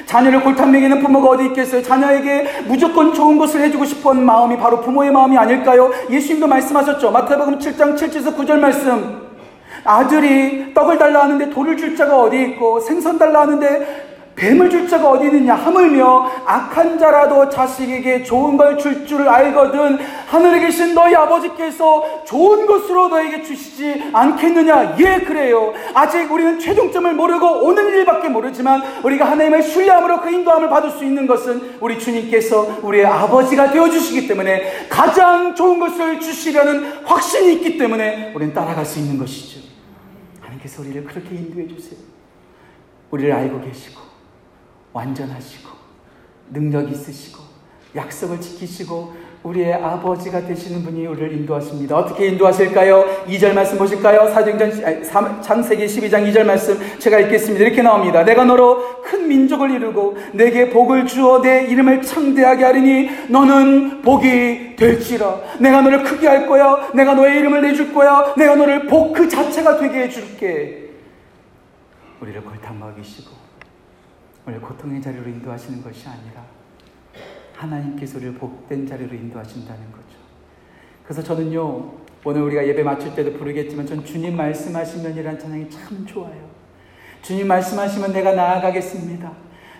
[0.05, 1.81] 자녀를 골탕 먹이는 부모가 어디 있겠어요?
[1.81, 5.89] 자녀에게 무조건 좋은 것을 해주고 싶어 하는 마음이 바로 부모의 마음이 아닐까요?
[6.09, 7.11] 예수님도 말씀하셨죠.
[7.11, 9.24] 마태복음 7장 7절에서 9절 말씀.
[9.85, 15.11] 아들이 떡을 달라 하는데 돌을 줄 자가 어디 있고 생선 달라 하는데 뱀을 줄 자가
[15.11, 19.97] 어디 있느냐 하물며 악한 자라도 자식에게 좋은 걸 줄 줄 알거든.
[20.27, 24.97] 하늘에 계신 너희 아버지께서 좋은 것으로 너에게 주시지 않겠느냐?
[24.99, 25.73] 예 그래요.
[25.93, 31.27] 아직 우리는 최종점을 모르고 오는 일밖에 모르지만 우리가 하나님의 신뢰함으로 그 인도함을 받을 수 있는
[31.27, 38.53] 것은 우리 주님께서 우리의 아버지가 되어주시기 때문에 가장 좋은 것을 주시려는 확신이 있기 때문에 우리는
[38.53, 39.61] 따라갈 수 있는 것이죠
[40.65, 41.99] 하나님께서 우리를 그렇게 인도해 주세요.
[43.11, 44.01] 우리를 알고 계시고
[44.91, 45.69] 완전하시고
[46.51, 47.43] 능력 있으시고
[47.95, 49.13] 약속을 지키시고
[49.45, 51.95] 우리의 아버지가 되시는 분이 우리를 인도하십니다.
[51.95, 53.25] 어떻게 인도하실까요?
[53.27, 54.27] 2절 말씀 보실까요?
[54.31, 55.03] 사도행전
[55.43, 57.63] 창세기 12장 2절 말씀 제가 읽겠습니다.
[57.63, 58.23] 이렇게 나옵니다.
[58.25, 65.39] 내가 너로 큰 민족을 이루고 내게 복을 주어 내 이름을 창대하게 하리니 너는 복이 될지라.
[65.59, 66.89] 내가 너를 크게 할 거야.
[66.95, 68.33] 내가 너의 이름을 내줄 거야.
[68.35, 70.89] 내가 너를 복 그 자체가 되게 해줄게.
[72.19, 73.29] 우리를 골탕 먹이시고
[74.47, 76.43] 오늘 고통의 자리로 인도하시는 것이 아니라
[77.55, 80.05] 하나님께서 우리를 복된 자리로 인도하신다는 거죠.
[81.03, 81.91] 그래서 저는요,
[82.23, 86.49] 오늘 우리가 예배 마칠 때도 부르겠지만 전 주님 말씀하시면이란 찬양이 참 좋아요.
[87.21, 89.31] 주님 말씀하시면 내가 나아가겠습니다.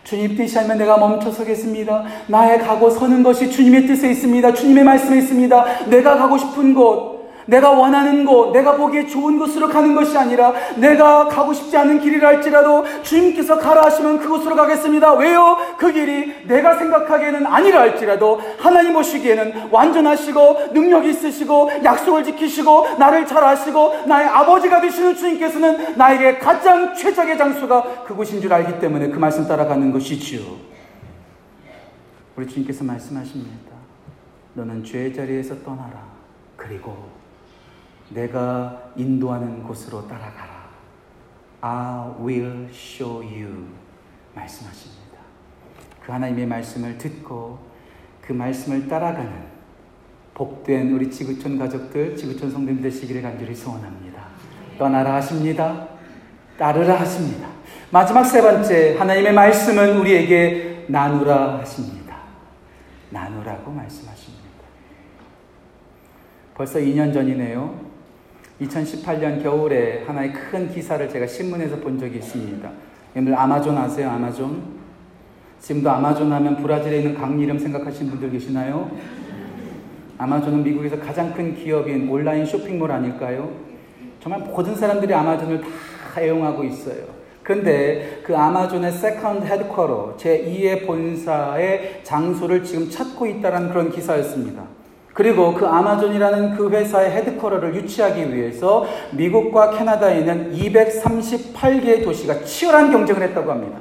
[0.04, 2.06] 주님 뜻이 아니면 내가 멈춰 서겠습니다.
[2.28, 4.54] 나의 가고 서는 것이 주님의 뜻에 있습니다.
[4.54, 5.88] 주님의 말씀에 있습니다.
[5.88, 7.15] 내가 가고 싶은 곳,
[7.46, 12.28] 내가 원하는 곳, 내가 보기에 좋은 곳으로 가는 것이 아니라 내가 가고 싶지 않은 길이라
[12.28, 15.14] 할지라도 주님께서 가라 하시면 그곳으로 가겠습니다.
[15.14, 15.58] 왜요?
[15.78, 23.44] 그 길이 내가 생각하기에는 아니라 할지라도 하나님 보시기에는 완전하시고 능력이 있으시고 약속을 지키시고 나를 잘
[23.44, 29.48] 아시고 나의 아버지가 되시는 주님께서는 나에게 가장 최적의 장소가 그곳인 줄 알기 때문에 그 말씀
[29.48, 30.42] 따라가는 것이지요.
[32.36, 33.76] 우리 주님께서 말씀하십니다.
[34.56, 36.04] 너는 죄의 자리에서 떠나라.
[36.56, 37.25] 그리고
[38.16, 40.66] 내가 인도하는 곳으로 따라가라.
[41.62, 43.68] I will show you.
[44.34, 45.20] 말씀하십니다.
[46.04, 47.60] 그 하나님의 말씀을 듣고
[48.22, 49.56] 그 말씀을 따라가는
[50.34, 54.26] 복된 우리 지구촌 가족들, 지구촌 성도님 되시기를 간절히 소원합니다.
[54.78, 55.88] 떠나라 하십니다.
[56.58, 57.50] 따르라 하십니다.
[57.92, 62.18] 마지막 세 번째, 하나님의 말씀은 우리에게 나누라 하십니다.
[63.10, 64.46] 나누라고 말씀하십니다.
[66.54, 67.85] 벌써 2년 전이네요.
[68.62, 72.70] 2018년 겨울에 하나의 큰 기사를 제가 신문에서 본 적이 있습니다.
[73.16, 74.10] 여러분들 아마존 아세요?
[74.10, 74.76] 아마존?
[75.60, 78.92] 지금도 아마존 하면 브라질에 있는 강 이름 생각하시는 분들 계시나요?
[80.18, 83.52] 아마존은 미국에서 가장 큰 기업인 온라인 쇼핑몰 아닐까요?
[84.22, 87.16] 정말 모든 사람들이 아마존을 다 애용하고 있어요.
[87.44, 94.64] 그런데 그 아마존의 second headquarter, 제2의 본사의 장소를 지금 찾고 있다는 그런 기사였습니다.
[95.16, 103.22] 그리고 그 아마존이라는 그 회사의 headquarter를 유치하기 위해서 미국과 캐나다에 있는 238개의 도시가 치열한 경쟁을
[103.22, 103.80] 했다고 합니다.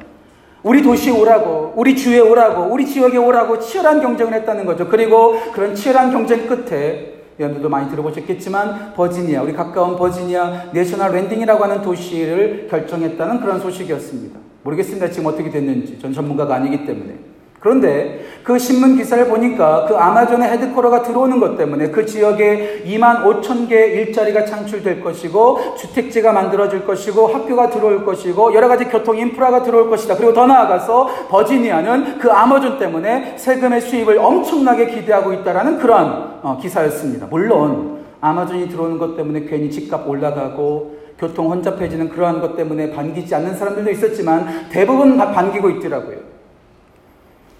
[0.62, 4.88] 우리 도시에 오라고, 우리 주에 오라고, 우리 지역에 오라고 치열한 경쟁을 했다는 거죠.
[4.88, 11.82] 그리고 그런 치열한 경쟁 끝에 여러분들도 많이 들어보셨겠지만 버지니아, 우리 가까운 버지니아 내셔널 랜딩이라고 하는
[11.82, 14.38] 도시를 결정했다는 그런 소식이었습니다.
[14.62, 15.10] 모르겠습니다.
[15.10, 15.98] 지금 어떻게 됐는지.
[15.98, 17.33] 전 전문가가 아니기 때문에.
[17.64, 23.70] 그런데 그 신문 기사를 보니까 그 아마존의 헤드코러가 들어오는 것 때문에 그 지역에 2만 5천
[23.70, 29.88] 개 일자리가 창출될 것이고 주택지가 만들어질 것이고 학교가 들어올 것이고 여러 가지 교통 인프라가 들어올
[29.88, 30.16] 것이다.
[30.16, 37.28] 그리고 더 나아가서 버지니아는 그 아마존 때문에 세금의 수입을 엄청나게 기대하고 있다라는 그런 어, 기사였습니다.
[37.30, 43.56] 물론 아마존이 들어오는 것 때문에 괜히 집값 올라가고 교통 혼잡해지는 그러한 것 때문에 반기지 않는
[43.56, 46.33] 사람들도 있었지만 대부분 다 반기고 있더라고요.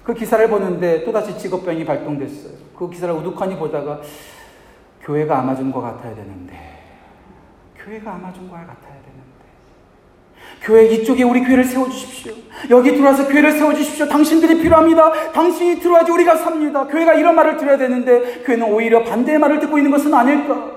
[0.05, 2.53] 그 기사를 보는데 또다시 직업병이 발동됐어요.
[2.77, 4.01] 그 기사를 우두커니 보다가
[5.03, 6.55] 교회가 아마존과 같아야 되는데,
[7.77, 9.15] 교회가 아마존과 같아야 되는데,
[10.63, 12.33] 교회 이쪽에 우리 교회를 세워주십시오.
[12.71, 14.09] 여기 들어와서 교회를 세워주십시오.
[14.09, 15.33] 당신들이 필요합니다.
[15.33, 16.87] 당신이 들어와야지 우리가 삽니다.
[16.87, 20.73] 교회가 이런 말을 들어야 되는데, 교회는 오히려 반대의 말을 듣고 있는 것은 아닐까?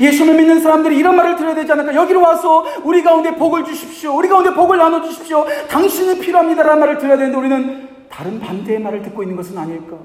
[0.00, 1.94] 예수를 믿는 사람들이 이런 말을 들어야 되지 않을까?
[1.94, 4.14] 여기로 와서 우리 가운데 복을 주십시오.
[4.16, 5.44] 우리 가운데 복을 나눠주십시오.
[5.68, 9.96] 당신이 필요합니다라는 말을 들어야 되는데 우리는 다른 반대의 말을 듣고 있는 것은 아닐까?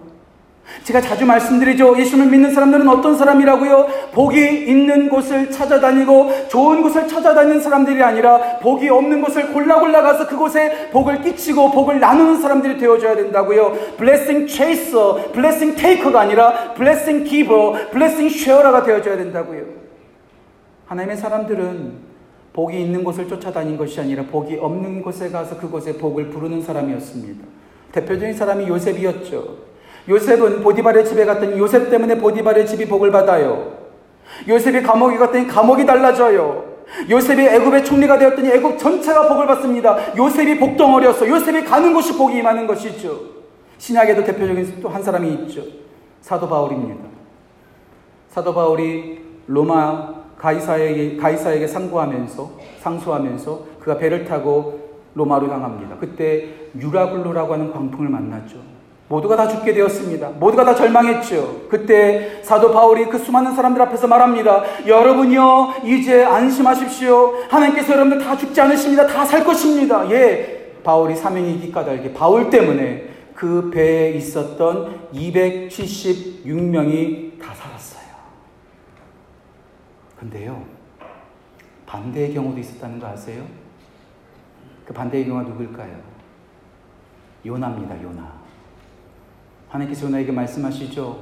[0.83, 1.99] 제가 자주 말씀드리죠.
[1.99, 3.87] 예수를 믿는 사람들은 어떤 사람이라고요?
[4.13, 10.27] 복이 있는 곳을 찾아다니고 좋은 곳을 찾아다니는 사람들이 아니라 복이 없는 곳을 골라 골라 가서
[10.27, 13.95] 그곳에 복을 끼치고 복을 나누는 사람들이 되어줘야 된다고요.
[13.97, 19.63] blessing chaser, blessing taker가 아니라 blessing giver, blessing share가 되어줘야 된다고요.
[20.85, 22.09] 하나님의 사람들은
[22.53, 27.58] 복이 있는 곳을 쫓아다닌 것이 아니라 복이 없는 곳에 가서 그곳에 복을 부르는 사람이었습니다.
[27.91, 29.69] 대표적인 사람이 요셉이었죠.
[30.07, 33.73] 요셉은 보디발의 집에 갔더니 요셉 때문에 보디발의 집이 복을 받아요.
[34.47, 36.65] 요셉이 감옥에 갔더니 감옥이 달라져요.
[37.09, 40.15] 요셉이 애굽의 총리가 되었더니 애굽 전체가 복을 받습니다.
[40.17, 41.27] 요셉이 복덩어리였어.
[41.27, 43.19] 요셉이 가는 곳이 복이 임하는 것이죠.
[43.77, 45.61] 신약에도 대표적인 또 한 사람이 있죠.
[46.21, 47.05] 사도 바울입니다.
[48.29, 54.88] 사도 바울이 로마 가이사에게, 가이사에게 상고하면서, 상소하면서 그가 배를 타고
[55.19, 55.97] 로마로 향합니다.
[55.99, 56.47] 그때
[56.79, 58.57] 유라굴로라고 하는 광풍을 만났죠.
[59.09, 60.29] 모두가 다 죽게 되었습니다.
[60.39, 61.63] 모두가 다 절망했죠.
[61.67, 64.63] 그때 사도 바울이 그 수많은 사람들 앞에서 말합니다.
[64.87, 67.33] 여러분이요, 이제 안심하십시오.
[67.49, 69.07] 하나님께서 여러분들 다 죽지 않으십니다.
[69.07, 70.09] 다 살 것입니다.
[70.11, 70.73] 예.
[70.83, 77.99] 바울이 사명이 있기 까닭에 바울 때문에 그 배에 있었던 276명이 다 살았어요.
[80.19, 80.63] 근데요,
[81.87, 83.43] 반대의 경우도 있었다는 거 아세요?
[84.89, 85.95] 그 반대의 경우가 누굴까요?
[87.45, 88.33] 요나입니다, 요나.
[89.69, 91.15] 하나님께서 요나에게 말씀하시죠.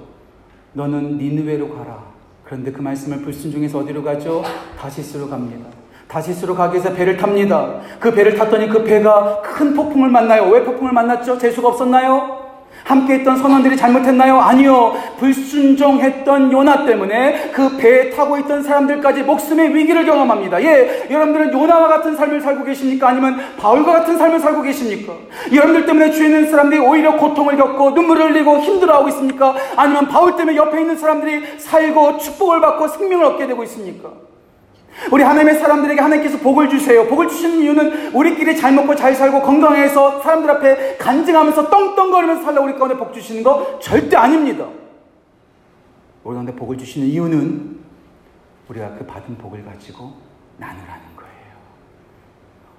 [0.72, 2.02] 너는 니느웨로 가라.
[2.46, 4.42] 그런데 그 말씀을 불순종해서 어디로 가죠?
[4.80, 5.68] 다시스로 갑니다.
[6.08, 7.82] 다시스로 가기 위해서 배를 탑니다.
[8.00, 10.50] 그 배를 탔더니 그 배가 큰 폭풍을 만나요.
[10.50, 11.38] 왜 폭풍을 만났죠?
[11.38, 12.47] 재수가 없었나요?
[12.88, 14.40] 함께 했던 선원들이 잘못했나요?
[14.40, 14.96] 아니요.
[15.20, 20.64] 불순종했던 요나 때문에 그 배에 타고 있던 사람들까지 목숨의 위기를 경험합니다.
[20.64, 23.10] 예, 여러분들은 요나와 같은 삶을 살고 계십니까?
[23.10, 25.14] 아니면 바울과 같은 삶을 살고 계십니까?
[25.54, 29.54] 여러분들 때문에 주에 있는 사람들이 오히려 고통을 겪고 눈물을 흘리고 힘들어하고 있습니까?
[29.76, 34.12] 아니면 바울 때문에 옆에 있는 사람들이 살고 축복을 받고 생명을 얻게 되고 있습니까?
[35.12, 37.08] 우리 하나님의 사람들에게 하나님께서 복을 주세요.
[37.08, 42.74] 복을 주시는 이유는 우리끼리 잘 먹고 잘 살고 건강해서 사람들 앞에 간증하면서 떵떵거리면서 살라 우리
[42.74, 44.68] 가운데 복 주시는 거 절대 아닙니다.
[46.24, 47.78] 우리 가운데 복을 주시는 이유는
[48.70, 50.14] 우리가 그 받은 복을 가지고
[50.58, 51.56] 나누라는 거예요.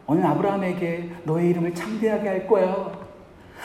[0.06, 3.07] 오늘 아브라함에게 너의 이름을 창대하게 할 거야.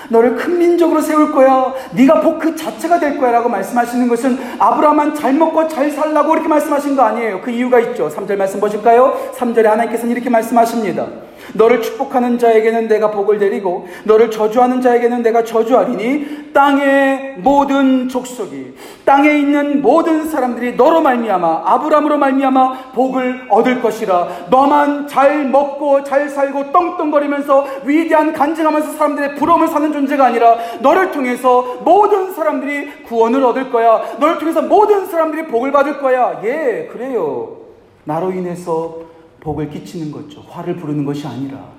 [0.10, 1.74] 너를 큰 민족으로 세울 거야.
[1.94, 6.96] 네가 복 그 자체가 될 거야라고 말씀하시는 것은 아브라함만 잘 먹고 잘 살라고 이렇게 말씀하신
[6.96, 7.42] 거 아니에요.
[7.42, 8.10] 그 이유가 있죠.
[8.10, 9.32] 3절 말씀 보실까요?
[9.38, 11.08] 3절에 하나님께서는 이렇게 말씀하십니다.
[11.54, 18.76] 너를 축복하는 자에게는 내가 복을 내리고 너를 저주하는 자에게는 내가 저주하리니 땅의 모든 족속이
[19.06, 24.48] 땅에 있는 모든 사람들이 너로 말미암아 아브람으로 말미암아 복을 얻을 것이라.
[24.50, 31.80] 너만 잘 먹고 잘 살고 떵떵거리면서 위대한 간증하면서 사람들의 부러움을 사는 존재가 아니라 너를 통해서
[31.84, 34.02] 모든 사람들이 구원을 얻을 거야.
[34.20, 36.40] 너를 통해서 모든 사람들이 복을 받을 거야.
[36.44, 37.58] 예 그래요.
[38.06, 39.13] 나로 인해서
[39.44, 40.42] 복을 끼치는 거죠.
[40.42, 41.70] 화를 부르는 것이 아니라.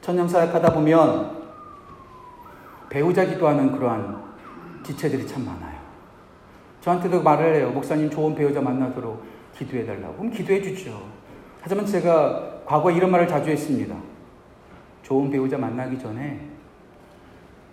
[0.00, 1.40] 천년사역하다 보면
[2.88, 4.20] 배우자 기도하는 그러한
[4.82, 5.78] 지체들이 참 많아요.
[6.80, 7.70] 저한테도 말을 해요.
[7.70, 9.22] 목사님 좋은 배우자 만나도록
[9.56, 10.16] 기도해 달라고.
[10.16, 11.00] 그럼 기도해 주죠.
[11.60, 13.94] 하지만 제가 과거에 이런 말을 자주 했습니다.
[15.04, 16.48] 좋은 배우자 만나기 전에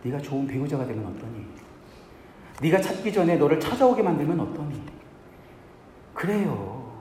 [0.04, 1.48] 네가 좋은 배우자가 되면 어떠니?
[2.62, 4.84] 네가 찾기 전에 너를 찾아오게 만들면 어떠니?
[6.14, 6.92] 그래요.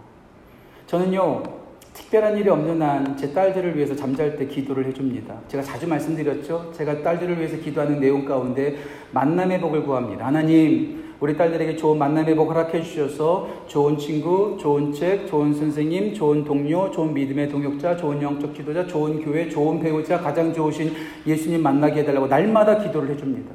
[0.87, 1.56] 저는요,
[1.97, 5.35] 특별한 일이 없는 한 제 딸들을 위해서 잠잘 때 기도를 해줍니다.
[5.49, 6.71] 제가 자주 말씀드렸죠.
[6.75, 8.77] 제가 딸들을 위해서 기도하는 내용 가운데
[9.13, 10.27] 만남의 복을 구합니다.
[10.27, 16.45] 하나님, 우리 딸들에게 좋은 만남의 복 허락해 주셔서 좋은 친구, 좋은 책, 좋은 선생님, 좋은
[16.45, 20.93] 동료, 좋은 믿음의 동역자, 좋은 영적 지도자, 좋은 교회, 좋은 배우자, 가장 좋으신
[21.27, 23.51] 예수님 만나게 해달라고 날마다 기도를 해줍니다.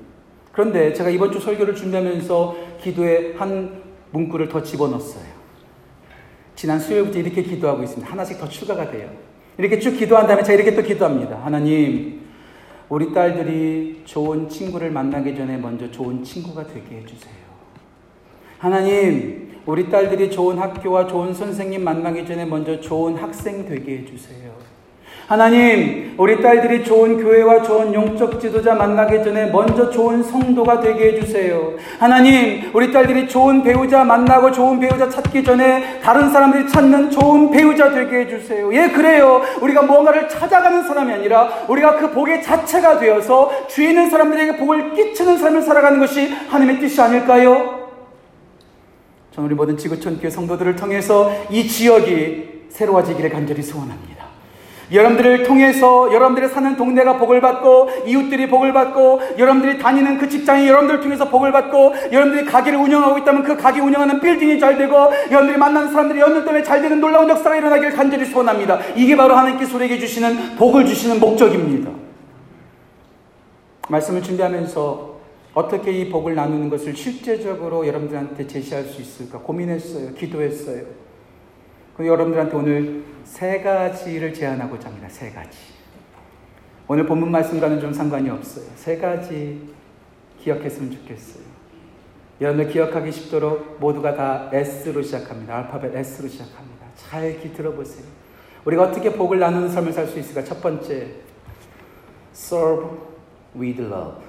[0.52, 5.31] 그런데 제가 이번 주 설교를 준비하면서 기도에 한 문구를 더 집어넣었어요.
[6.62, 8.12] 지난 수요일부터 이렇게 기도하고 있습니다.
[8.12, 9.10] 하나씩 더 추가가 돼요.
[9.58, 11.44] 이렇게 쭉 기도한 다음에 제가 이렇게 또 기도합니다.
[11.44, 12.22] 하나님,
[12.88, 17.34] 우리 딸들이 좋은 친구를 만나기 전에 먼저 좋은 친구가 되게 해주세요.
[18.60, 24.52] 하나님, 우리 딸들이 좋은 학교와 좋은 선생님 만나기 전에 먼저 좋은 학생 되게 해주세요.
[25.28, 31.74] 하나님, 우리 딸들이 좋은 교회와 좋은 영적 지도자 만나기 전에 먼저 좋은 성도가 되게 해주세요.
[32.00, 37.92] 하나님, 우리 딸들이 좋은 배우자 만나고 좋은 배우자 찾기 전에 다른 사람들이 찾는 좋은 배우자
[37.92, 38.74] 되게 해주세요.
[38.74, 39.42] 예, 그래요.
[39.62, 45.38] 우리가 무언가를 찾아가는 사람이 아니라 우리가 그 복의 자체가 되어서 주에 있는 사람들에게 복을 끼치는
[45.38, 47.90] 삶을 살아가는 것이 하나님의 뜻이 아닐까요?
[49.32, 54.31] 저는 우리 모든 지구촌 교회 성도들을 통해서 이 지역이 새로워지기를 간절히 소원합니다.
[54.92, 61.02] 여러분들을 통해서 여러분들이 사는 동네가 복을 받고 이웃들이 복을 받고 여러분들이 다니는 그 직장이 여러분들을
[61.02, 64.96] 통해서 복을 받고 여러분들이 가게를 운영하고 있다면 그 가게 운영하는 빌딩이 잘 되고
[65.28, 68.80] 여러분들이 만나는 사람들이 연들 때문에 잘 되는 놀라운 역사가 일어나기를 간절히 소원합니다.
[68.96, 71.90] 이게 바로 하나님께서 우리에게 주시는 복을 주시는 목적입니다.
[73.88, 75.12] 말씀을 준비하면서
[75.54, 80.14] 어떻게 이 복을 나누는 것을 실제적으로 여러분들한테 제시할 수 있을까 고민했어요.
[80.14, 81.11] 기도했어요.
[82.02, 85.08] 그 여러분들한테 오늘 세 가지를 제안하고자 합니다.
[85.08, 85.56] 세 가지.
[86.88, 88.66] 오늘 본문 말씀과는 좀 상관이 없어요.
[88.76, 89.72] 세 가지
[90.40, 91.44] 기억했으면 좋겠어요.
[92.42, 95.58] 여러분들 기억하기 쉽도록 모두가 다 S로 시작합니다.
[95.58, 96.88] 알파벳 S로 시작합니다.
[96.96, 98.04] 잘기 들어 보세요.
[98.66, 100.44] 우리가 어떻게 복을 나누는 삶을 살 수 있을까?
[100.44, 101.18] 첫 번째,
[102.34, 102.98] serve
[103.56, 104.24] with love.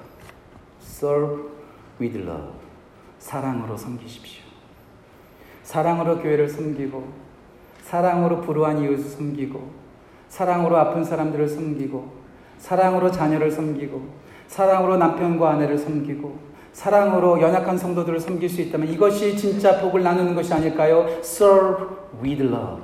[0.79, 1.45] serve
[1.99, 2.51] with love.
[3.17, 4.43] 사랑으로 섬기십시오.
[5.63, 7.22] 사랑으로 교회를 섬기고,
[7.83, 9.71] 사랑으로 불우한 이웃을 섬기고,
[10.29, 12.11] 사랑으로 아픈 사람들을 섬기고,
[12.57, 14.01] 사랑으로 자녀를 섬기고,
[14.47, 20.51] 사랑으로 남편과 아내를 섬기고, 사랑으로 연약한 성도들을 섬길 수 있다면 이것이 진짜 복을 나누는 것이
[20.53, 21.07] 아닐까요?
[21.19, 21.85] Serve
[22.21, 22.81] with love.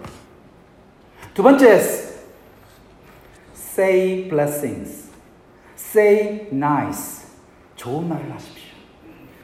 [1.34, 1.80] 두 번째,
[3.56, 5.10] say blessings.
[5.76, 7.30] Say nice.
[7.76, 8.70] 좋은 말을 하십시오.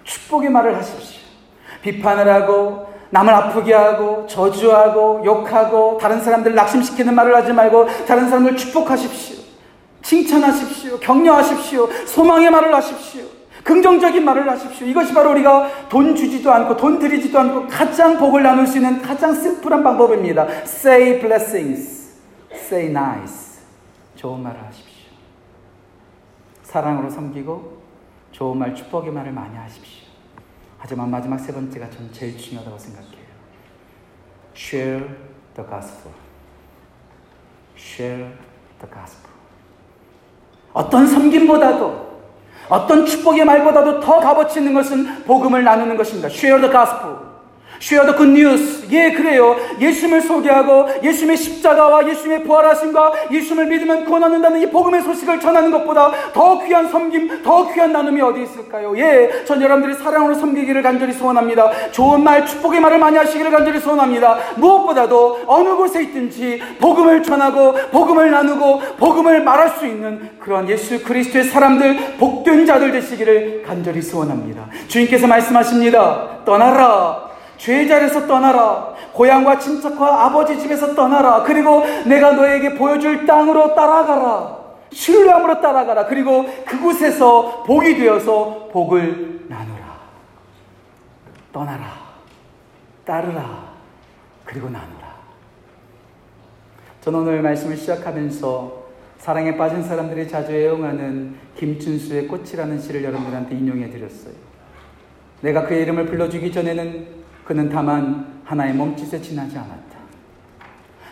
[0.03, 1.21] 축복의 말을 하십시오.
[1.81, 8.57] 비판을 하고 남을 아프게 하고 저주하고 욕하고 다른 사람들 낙심시키는 말을 하지 말고 다른 사람들
[8.57, 9.37] 축복하십시오.
[10.01, 10.99] 칭찬하십시오.
[10.99, 11.87] 격려하십시오.
[12.07, 13.23] 소망의 말을 하십시오.
[13.63, 14.85] 긍정적인 말을 하십시오.
[14.85, 19.33] 이것이 바로 우리가 돈 주지도 않고 돈 드리지도 않고 가장 복을 나눌 수 있는 가장
[19.33, 20.47] 심플한 방법입니다.
[20.63, 22.15] Say blessings.
[22.51, 23.61] Say nice.
[24.17, 25.07] 좋은 말을 하십시오.
[26.63, 27.77] 사랑으로 섬기고
[28.33, 29.94] 좋은 말, 축복의 말을 많이 하십시오.
[30.85, 33.25] 하지만 마지막 세 번째가 전 제일 중요하다고 생각해요.
[34.55, 35.07] Share
[35.55, 36.13] the gospel.
[37.75, 38.31] Share
[38.77, 39.33] the gospel.
[40.73, 42.21] 어떤 섬김보다도
[42.69, 46.29] 어떤 축복의 말보다도 더 값어치 있는 것은 복음을 나누는 것입니다.
[46.29, 47.24] Share the gospel.
[47.87, 48.87] Good news.
[48.91, 49.55] 예, 그래요.
[49.79, 56.63] 예수님을 소개하고 예수님의 십자가와 예수님의 부활하심과 예수님을 믿으면 구원받는다는 이 복음의 소식을 전하는 것보다 더
[56.63, 58.97] 귀한 섬김, 더 귀한 나눔이 어디 있을까요?
[58.97, 61.91] 예, 전 여러분들이 사랑으로 섬기기를 간절히 소원합니다.
[61.91, 64.37] 좋은 말, 축복의 말을 많이 하시기를 간절히 소원합니다.
[64.55, 71.45] 무엇보다도 어느 곳에 있든지 복음을 전하고 복음을 나누고 복음을 말할 수 있는 그러한 예수 그리스도의
[71.45, 74.69] 사람들, 복된 자들 되시기를 간절히 소원합니다.
[74.87, 76.39] 주님께서 말씀하십니다.
[76.45, 77.24] 떠나라.
[77.57, 78.93] 죄자리에서 떠나라.
[79.13, 81.43] 고향과 친척과 아버지 집에서 떠나라.
[81.43, 84.57] 그리고 내가 너에게 보여줄 땅으로 따라가라.
[84.91, 86.05] 신뢰함으로 따라가라.
[86.05, 89.99] 그리고 그곳에서 복이 되어서 복을 나누라.
[91.51, 91.85] 떠나라.
[93.05, 93.75] 따르라.
[94.43, 95.15] 그리고 나누라.
[97.01, 98.85] 저는 오늘 말씀을 시작하면서
[99.17, 104.33] 사랑에 빠진 사람들이 자주 애용하는 김춘수의 꽃이라는 시를 여러분들한테 인용해 드렸어요.
[105.41, 109.95] 내가 그의 이름을 불러주기 전에는 그는 다만 하나의 몸짓에 지나지 않았다.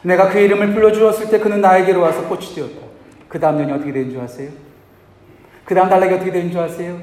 [0.02, 2.82] 내가 그 이름을 불러주었을 때 그는 나에게로 와서 꽃이 되었다.
[3.30, 4.52] 그 다음 년이 어떻게 된 줄 아세요?
[5.64, 7.00] 그 다음 단락이 어떻게 된 줄 아세요?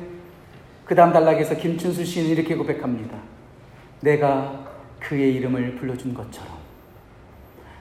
[0.84, 3.16] 그 다음 단락에서 김춘수 씨는 이렇게 고백합니다.
[4.00, 4.66] 내가
[4.98, 6.52] 그의 이름을 불러준 것처럼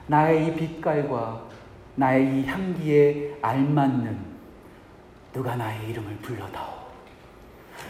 [0.06, 1.42] 나의 이 빛깔과
[1.96, 4.16] 나의 이 향기에 알맞는
[5.32, 6.80] 누가 나의 이름을 불러다오.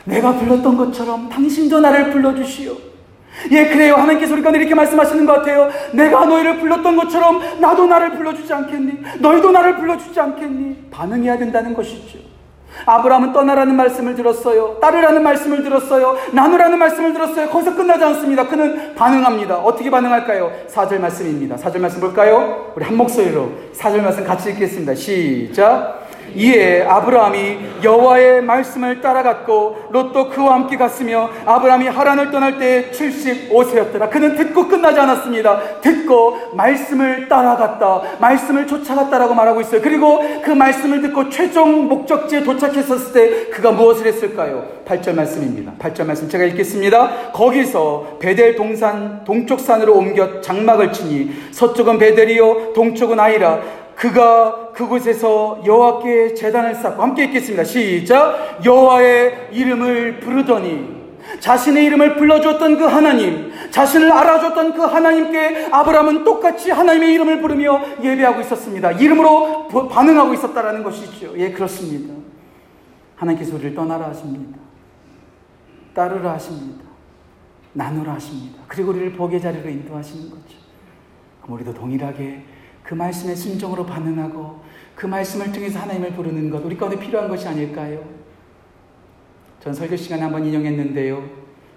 [0.05, 2.90] 내가 불렀던 것처럼 당신도 나를 불러주시오.
[3.51, 3.95] 예, 그래요.
[3.95, 5.71] 하나님께서 우리 가운데 이렇게 말씀하시는 것 같아요.
[5.93, 8.93] 내가 너희를 불렀던 것처럼 나도 나를 불러주지 않겠니?
[9.21, 10.89] 너희도 나를 불러주지 않겠니?
[10.91, 12.19] 반응해야 된다는 것이죠.
[12.87, 14.79] 아브라함은 떠나라는 말씀을 들었어요.
[14.81, 16.17] 따르라는 말씀을 들었어요.
[16.33, 17.49] 나누라는 말씀을 들었어요.
[17.49, 18.47] 거기서 끝나지 않습니다.
[18.47, 19.57] 그는 반응합니다.
[19.57, 20.53] 어떻게 반응할까요?
[20.69, 21.57] 4절 말씀입니다.
[21.57, 22.73] 4절 말씀 볼까요?
[22.77, 24.95] 우리 한 목소리로 4절 말씀 같이 읽겠습니다.
[24.95, 26.00] 시작.
[26.35, 34.11] 이에 아브라함이 여호와의 말씀을 따라갔고 롯도 그와 함께 갔으며 아브라함이 하란을 떠날 때 75세였더라.
[34.11, 35.81] 그는 듣고 끝나지 않았습니다.
[35.81, 38.03] 듣고 말씀을 따라갔다.
[38.19, 39.81] 말씀을 쫓아갔다라고 말하고 있어요.
[39.81, 44.81] 그리고 그 말씀을 듣고 최종 목적지에 도착했었을 때 그가 무엇을 했을까요?
[44.87, 45.73] 8절 말씀입니다.
[45.79, 47.33] 8절 말씀 제가 읽겠습니다.
[47.33, 53.61] 거기서 베델 동산 동쪽 산으로 옮겨 장막을 치니 서쪽은 베델이요 동쪽은 아이라
[54.01, 57.65] 그가 그곳에서 여호와께 재단을 쌓고 함께 읽겠습니다.
[57.65, 58.65] 시작.
[58.65, 61.01] 여호와의 이름을 부르더니
[61.39, 68.41] 자신의 이름을 불러줬던 그 하나님, 자신을 알아줬던 그 하나님께 아브라함은 똑같이 하나님의 이름을 부르며 예배하고
[68.41, 68.93] 있었습니다.
[68.93, 71.35] 이름으로 반응하고 있었다라는 것이죠.
[71.37, 72.15] 예, 그렇습니다.
[73.17, 74.59] 하나님께서 우리를 떠나라 하십니다.
[75.93, 76.87] 따르라 하십니다.
[77.75, 78.61] 나누라 하십니다.
[78.67, 80.57] 그리고 우리를 복의 자리로 인도하시는 거죠.
[81.43, 82.45] 그럼 우리도 동일하게
[82.83, 84.61] 그 말씀에 순종으로 반응하고
[84.95, 88.05] 그 말씀을 통해서 하나님을 부르는 것, 우리 가운데 필요한 것이 아닐까요?
[89.61, 91.23] 전 설교 시간에 한번 인용했는데요.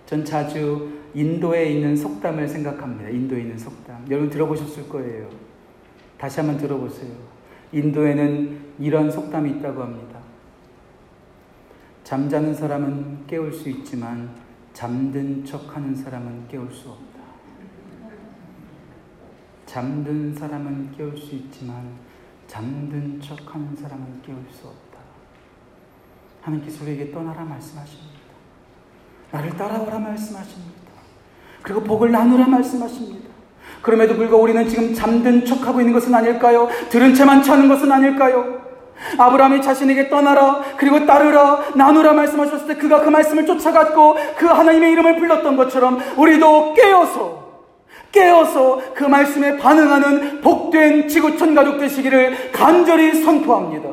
[0.05, 3.09] 전 자주 인도에 있는 속담을 생각합니다.
[3.09, 4.05] 인도에 있는 속담.
[4.09, 5.29] 여러분 들어보셨을 거예요.
[6.17, 7.11] 다시 한번 들어보세요.
[7.71, 10.19] 인도에는 이런 속담이 있다고 합니다.
[12.03, 14.29] 잠자는 사람은 깨울 수 있지만
[14.73, 17.12] 잠든 척 하는 사람은 깨울 수 없다.
[19.73, 21.93] 잠든 사람은 깨울 수 있지만
[22.45, 24.99] 잠든 척 하는 사람은 깨울 수 없다.
[26.43, 28.19] 하나님께서 우리에게 떠나라 말씀하십니다.
[29.31, 30.91] 나를 따라오라 말씀하십니다.
[31.63, 33.29] 그리고 복을 나누라 말씀하십니다.
[33.81, 36.69] 그럼에도 불구하고 우리는 지금 잠든 척 하고 있는 것은 아닐까요?
[36.89, 38.61] 들은 채만 차는 것은 아닐까요?
[39.17, 45.15] 아브라함이 자신에게 떠나라 그리고 따르라 나누라 말씀하셨을 때 그가 그 말씀을 쫓아갔고 그 하나님의 이름을
[45.15, 47.42] 불렀던 것처럼 우리도 깨어서
[48.13, 53.89] 깨어서 그 말씀에 반응하는 복된 지구촌 가족 되시기를 간절히 선포합니다.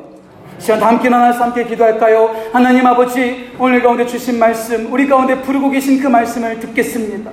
[0.58, 2.30] 시간 함께 나눠서 함께 기도할까요?
[2.52, 7.30] 하나님 아버지, 오늘 가운데 주신 말씀, 우리 가운데 부르고 계신 그 말씀을 듣겠습니다.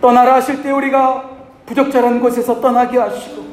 [0.00, 1.22] 떠나라 하실 때 우리가
[1.66, 3.44] 부적절한 곳에서 떠나게 하시고,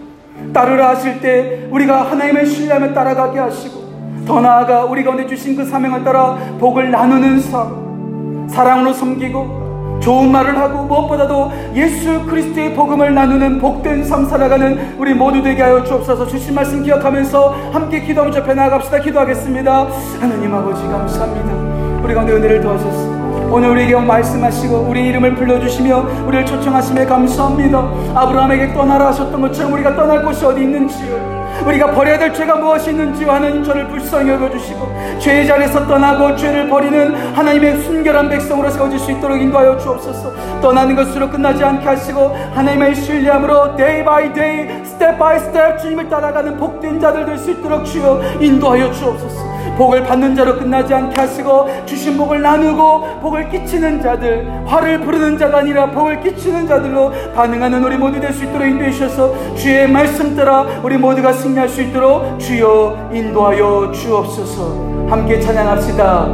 [0.53, 6.05] 따르라 하실 때 우리가 하나님을 신뢰하며 따라가게 하시고, 더 나아가 우리 가운데 주신 그 사명을
[6.05, 9.62] 따라 복을 나누는 삶, 사랑으로 섬기고,
[10.03, 15.83] 좋은 말을 하고 무엇보다도 예수 그리스도의 복음을 나누는 복된 삶 살아가는 우리 모두 되게 하여
[15.83, 16.27] 주옵소서.
[16.27, 18.99] 주신 말씀 기억하면서 함께 기도하며 접해 나아갑시다.
[18.99, 19.87] 기도하겠습니다.
[20.19, 22.03] 하나님 아버지 감사합니다.
[22.03, 23.12] 우리 가운데 은혜를 더하셨습니다
[23.53, 27.87] 오늘 우리에게 말씀하시고 우리 이름을 불러주시며 우리를 초청하심에 감사합니다.
[28.15, 31.43] 아브라함에게 떠나라 하셨던 것처럼 우리가 떠날 곳이 어디 있는지요?
[31.63, 37.13] 우리가 버려야 될 죄가 무엇이 있는지 하나님 저를 불쌍히 여겨주시고 죄의 자리에서 떠나고 죄를 버리는
[37.35, 40.33] 하나님의 순결한 백성으로 세워질 수 있도록 인도하여 주옵소서.
[40.59, 46.57] 떠나는 것으로 끝나지 않게 하시고 하나님의 신뢰함으로 day by day, step by step 주님을 따라가는
[46.57, 52.17] 복된 자들 될 수 있도록 주여 인도하여 주옵소서 복을 받는 자로 끝나지 않게 하시고 주신
[52.17, 58.19] 복을 나누고 복을 끼치는 자들 화를 부르는 자가 아니라 복을 끼치는 자들로 반응하는 우리 모두
[58.19, 63.91] 될 수 있도록 인도해 주셔서 주의 말씀 따라 우리 모두가 승리할 수 있도록 주여 인도하여
[63.91, 65.07] 주옵소서.
[65.09, 66.25] 함께 찬양합시다.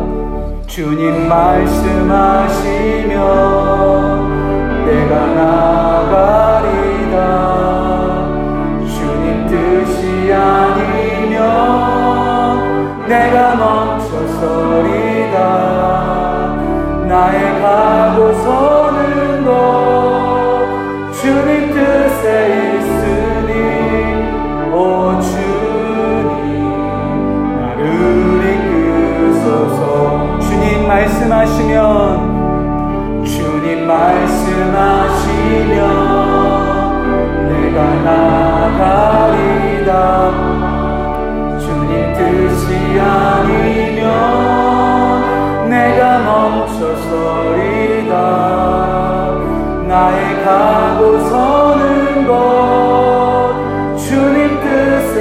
[0.68, 3.10] 주님 말씀하시면
[4.86, 7.18] 내가 나가리다
[8.88, 11.89] 주님 뜻이 아니면
[13.10, 15.38] 내가 멈춰서리다
[17.08, 23.52] 나의 가고 서는 곳 주님 뜻에 있으니
[24.72, 26.70] 오 주님
[27.60, 27.82] 나를
[29.34, 30.40] 이끄소서.
[30.42, 32.29] 주님 말씀하시면
[43.40, 44.10] 아니면
[45.70, 48.14] 내가 멈춰서리다.
[49.88, 52.36] 나의 가고 서는 것
[53.98, 55.18] 주님 뜻에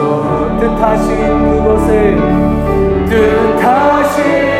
[0.60, 1.08] 뜻하신
[1.44, 2.18] 그곳에
[3.08, 4.55] 뜻하신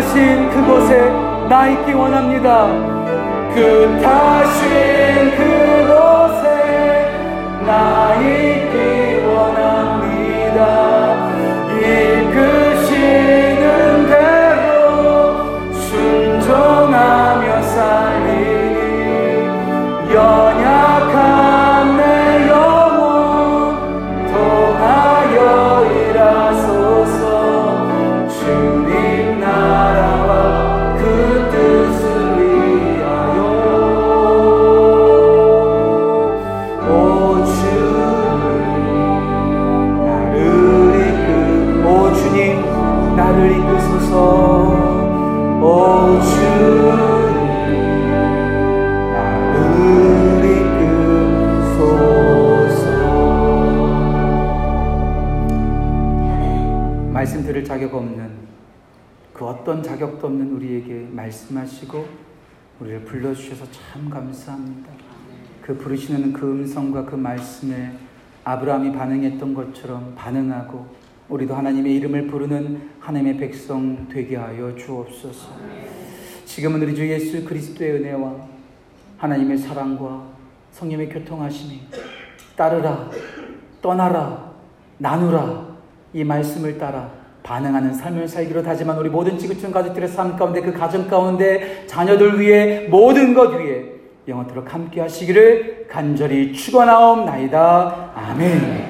[0.00, 1.10] 뜻하신 그곳에
[1.48, 2.66] 나 있기 원합니다
[3.54, 6.46] 뜻하신 그곳에
[7.66, 10.60] 나 있기 원합니다.
[11.76, 12.88] 이끄시는
[14.08, 18.84] 대로 순종하며 살리니
[20.14, 20.18] 연
[59.60, 62.06] 어떤 자격도 없는 우리에게 말씀하시고
[62.80, 64.90] 우리를 불러주셔서 참 감사합니다.
[65.60, 67.92] 그 부르시는 그 음성과 그 말씀에
[68.42, 70.86] 아브라함이 반응했던 것처럼 반응하고
[71.28, 75.50] 우리도 하나님의 이름을 부르는 하나님의 백성 되게 하여 주옵소서.
[76.46, 78.34] 지금은 우리 주 예수 그리스도의 은혜와
[79.18, 80.26] 하나님의 사랑과
[80.72, 81.82] 성령의 교통하심이
[82.56, 83.10] 따르라,
[83.82, 84.54] 떠나라,
[84.96, 85.76] 나누라
[86.14, 87.19] 이 말씀을 따라
[87.50, 92.86] 반응하는 삶을 살기로 다짐한 우리 모든 지구촌 가족들의 삶 가운데 그 가정 가운데 자녀들 위해
[92.88, 93.86] 모든 것 위에
[94.28, 98.12] 영원토록 함께 하시기를 간절히 축원하옵나이다.
[98.14, 98.89] 아멘.